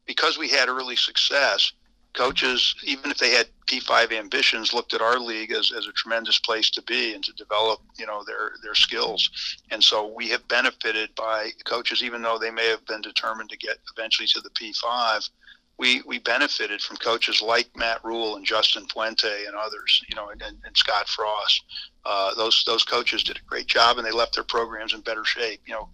[0.05, 1.71] because we had early success.
[2.17, 6.39] Coaches, even if they had P5 ambitions, looked at our league as, as a tremendous
[6.39, 9.29] place to be and to develop, you know, their their skills.
[9.71, 13.57] And so we have benefited by coaches, even though they may have been determined to
[13.57, 15.29] get eventually to the P5
[15.77, 20.29] we we benefited from coaches like Matt Rhule and Justin Fuente and others, you know,
[20.29, 21.63] and, and Scott Frost.
[22.05, 25.25] Uh, those those coaches did a great job, and they left their programs in better
[25.25, 25.61] shape.
[25.67, 25.89] You know,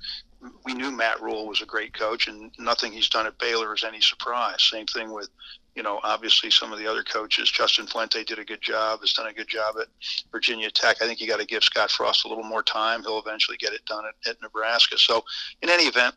[0.66, 3.84] we knew Matt Rhule was a great coach, and nothing he's done at Baylor is
[3.84, 4.64] any surprise.
[4.64, 5.30] Same thing with,
[5.76, 7.50] you know, obviously some of the other coaches.
[7.50, 9.88] Justin Fuente did a good job, has done a good job at
[10.32, 11.02] Virginia Tech.
[11.02, 13.02] I think you got to give Scott Frost a little more time.
[13.02, 14.98] He'll eventually get it done at, at Nebraska.
[14.98, 15.24] So,
[15.62, 16.16] in any event,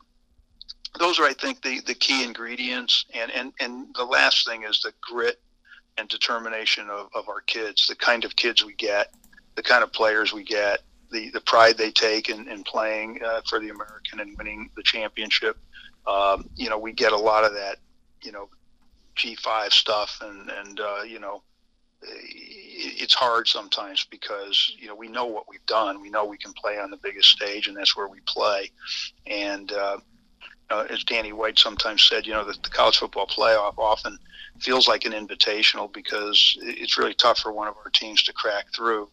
[0.99, 3.05] those are, I think, the, the key ingredients.
[3.13, 5.41] And, and, and the last thing is the grit
[5.97, 9.13] and determination of, of our kids, the kind of kids we get,
[9.55, 10.81] the kind of players we get,
[11.11, 14.83] the, the pride they take in, in playing uh, for the American and winning the
[14.83, 15.57] championship.
[16.05, 17.77] Um, you know, we get a lot of that,
[18.21, 18.49] you know,
[19.17, 21.43] G5 stuff and, and uh, you know,
[22.01, 26.01] it's hard sometimes because you know we know what we've done.
[26.01, 28.71] We know we can play on the biggest stage, and that's where we play.
[29.25, 29.97] And uh,
[30.69, 34.17] uh, as Danny White sometimes said, you know, the, the college football playoff often
[34.59, 38.65] feels like an invitational because it's really tough for one of our teams to crack
[38.75, 39.09] through,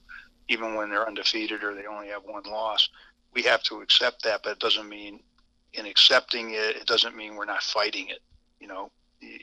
[0.49, 2.89] even when they're undefeated or they only have one loss.
[3.35, 5.21] We have to accept that, but it doesn't mean
[5.75, 8.21] in accepting it, it doesn't mean we're not fighting it.
[8.61, 8.91] You know,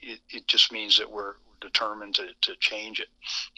[0.01, 3.07] it, it just means that we're, determined to, to change it.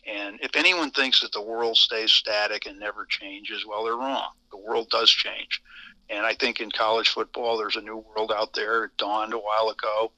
[0.06, 4.30] And if anyone thinks that the world stays static and never changes, well, they're wrong.
[4.52, 5.62] The world does change.
[6.10, 8.84] And I think in college football, there's a new world out there.
[8.84, 10.12] It dawned a while ago.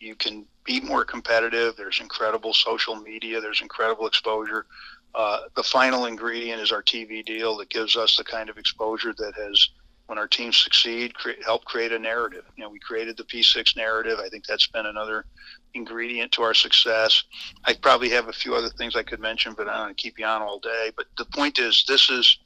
[0.00, 1.76] You can be more competitive.
[1.76, 3.40] There's incredible social media.
[3.40, 4.66] There's incredible exposure.
[5.14, 9.14] Uh, the final ingredient is our TV deal that gives us the kind of exposure
[9.16, 9.68] that has
[10.08, 11.12] when our teams succeed,
[11.44, 12.44] help create a narrative.
[12.56, 14.18] You know, we created the P6 narrative.
[14.18, 15.26] I think that's been another
[15.74, 17.24] ingredient to our success.
[17.66, 20.02] I probably have a few other things I could mention, but I don't want to
[20.02, 20.90] keep you on all day.
[20.96, 22.38] But the point is, this is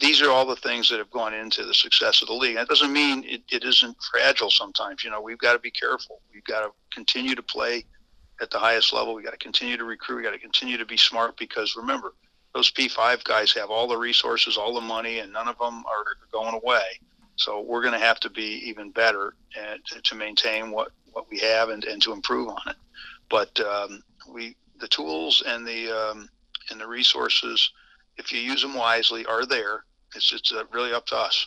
[0.00, 2.56] these are all the things that have gone into the success of the league.
[2.56, 5.04] That doesn't mean it, it isn't fragile sometimes.
[5.04, 6.20] You know, we've got to be careful.
[6.34, 7.84] We've got to continue to play
[8.40, 9.14] at the highest level.
[9.14, 10.16] We've got to continue to recruit.
[10.16, 12.14] We've got to continue to be smart because remember,
[12.54, 16.04] those P5 guys have all the resources, all the money, and none of them are
[16.32, 17.00] going away.
[17.36, 19.34] So we're going to have to be even better
[19.86, 22.76] to, to, maintain what, what we have and, and to improve on it.
[23.30, 26.28] But um, we the tools and the um,
[26.70, 27.72] and the resources,
[28.16, 29.84] if you use them wisely, are there.
[30.16, 31.46] It's it's uh, really up to us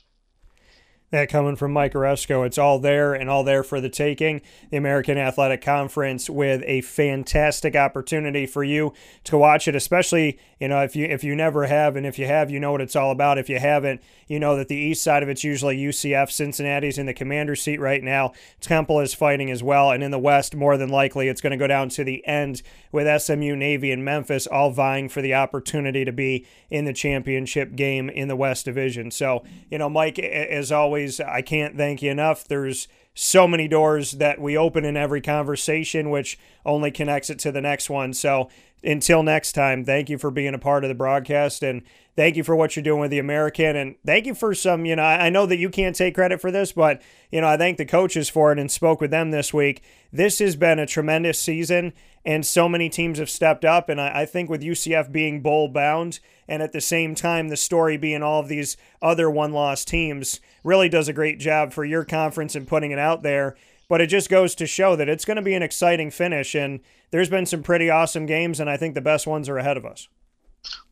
[1.12, 2.46] that coming from Mike Aresco.
[2.46, 4.42] It's all there and all there for the taking.
[4.70, 8.94] The American Athletic Conference with a fantastic opportunity for you
[9.26, 12.26] to watch it, especially you know if you if you never have, and if you
[12.28, 13.38] have, you know what it's all about.
[13.38, 16.32] If you haven't, you know that the east side of it's usually UCF.
[16.32, 18.32] Cincinnati's in the commander seat right now.
[18.62, 21.58] Temple is fighting as well, and in the west, more than likely, it's going to
[21.58, 26.06] go down to the end with SMU, Navy, and Memphis all vying for the opportunity
[26.06, 29.12] to be in the championship game in the West Division.
[29.12, 32.48] So you know, Mike, as always always, I can't thank you enough.
[32.48, 37.52] There's so many doors that we open in every conversation, which only connects it to
[37.52, 38.14] the next one.
[38.14, 38.50] So
[38.84, 41.84] until next time, thank you for being a part of the broadcast and
[42.16, 43.76] thank you for what you're doing with the American.
[43.76, 46.52] And thank you for some, you know, I know that you can't take credit for
[46.52, 47.02] this, but,
[47.32, 49.84] you know, I thank the coaches for it and spoke with them this week.
[50.12, 51.94] This has been a tremendous season
[52.26, 53.88] and so many teams have stepped up.
[53.88, 57.58] And I, I think with UCF being bowl bound and at the same time the
[57.58, 61.86] story being all of these other one loss teams really does a great job for
[61.86, 63.56] your conference and putting it out there.
[63.92, 66.56] But it just goes to show that it's going to be an exciting finish.
[66.56, 66.80] And
[67.10, 69.86] there's been some pretty awesome games, and I think the best ones are ahead of
[69.86, 70.08] us.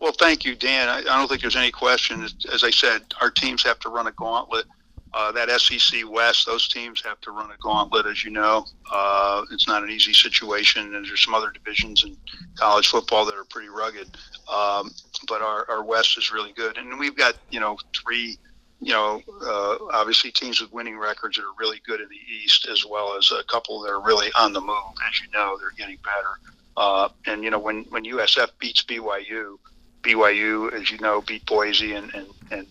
[0.01, 0.89] Well, thank you, Dan.
[0.89, 2.27] I, I don't think there's any question.
[2.51, 4.65] As I said, our teams have to run a gauntlet
[5.13, 8.65] uh, that SEC West, those teams have to run a gauntlet, as you know.
[8.91, 12.15] Uh, it's not an easy situation, and there's some other divisions in
[12.55, 14.07] college football that are pretty rugged.
[14.51, 14.91] Um,
[15.27, 18.37] but our, our West is really good, and we've got you know three,
[18.81, 22.67] you know, uh, obviously teams with winning records that are really good in the East,
[22.71, 24.75] as well as a couple that are really on the move.
[25.07, 26.29] As you know, they're getting better.
[26.77, 29.57] Uh, and you know when when USF beats BYU,
[30.03, 32.67] BYU, as you know, beat Boise and and and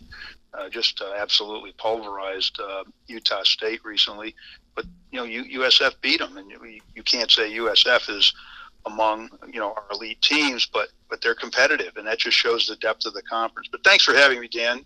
[0.54, 4.34] uh, just uh, absolutely pulverized uh, Utah State recently.
[4.74, 8.32] But you know, U- USF beat them, and you, you can't say USF is
[8.86, 12.76] among you know our elite teams, but but they're competitive, and that just shows the
[12.76, 13.68] depth of the conference.
[13.70, 14.82] But thanks for having me, Dan.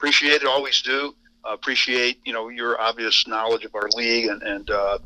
[0.00, 1.14] Appreciate it, always do.
[1.44, 4.98] Uh, appreciate you know your obvious knowledge of our league, and and uh,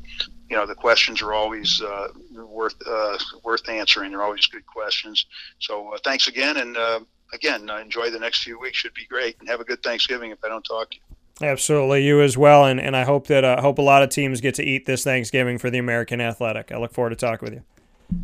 [0.48, 4.12] you know the questions are always uh, worth uh, worth answering.
[4.12, 5.26] They're always good questions.
[5.58, 7.00] So uh, thanks again, and uh,
[7.32, 8.78] again, enjoy the next few weeks.
[8.78, 10.30] Should be great, and have a good Thanksgiving.
[10.30, 11.02] If I don't talk to you.
[11.44, 14.40] Absolutely, you as well, and and I hope that uh, hope a lot of teams
[14.40, 16.70] get to eat this Thanksgiving for the American Athletic.
[16.70, 17.64] I look forward to talking with you.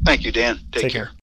[0.04, 0.60] Thank you, Dan.
[0.70, 1.06] Take, Take care.
[1.06, 1.14] care.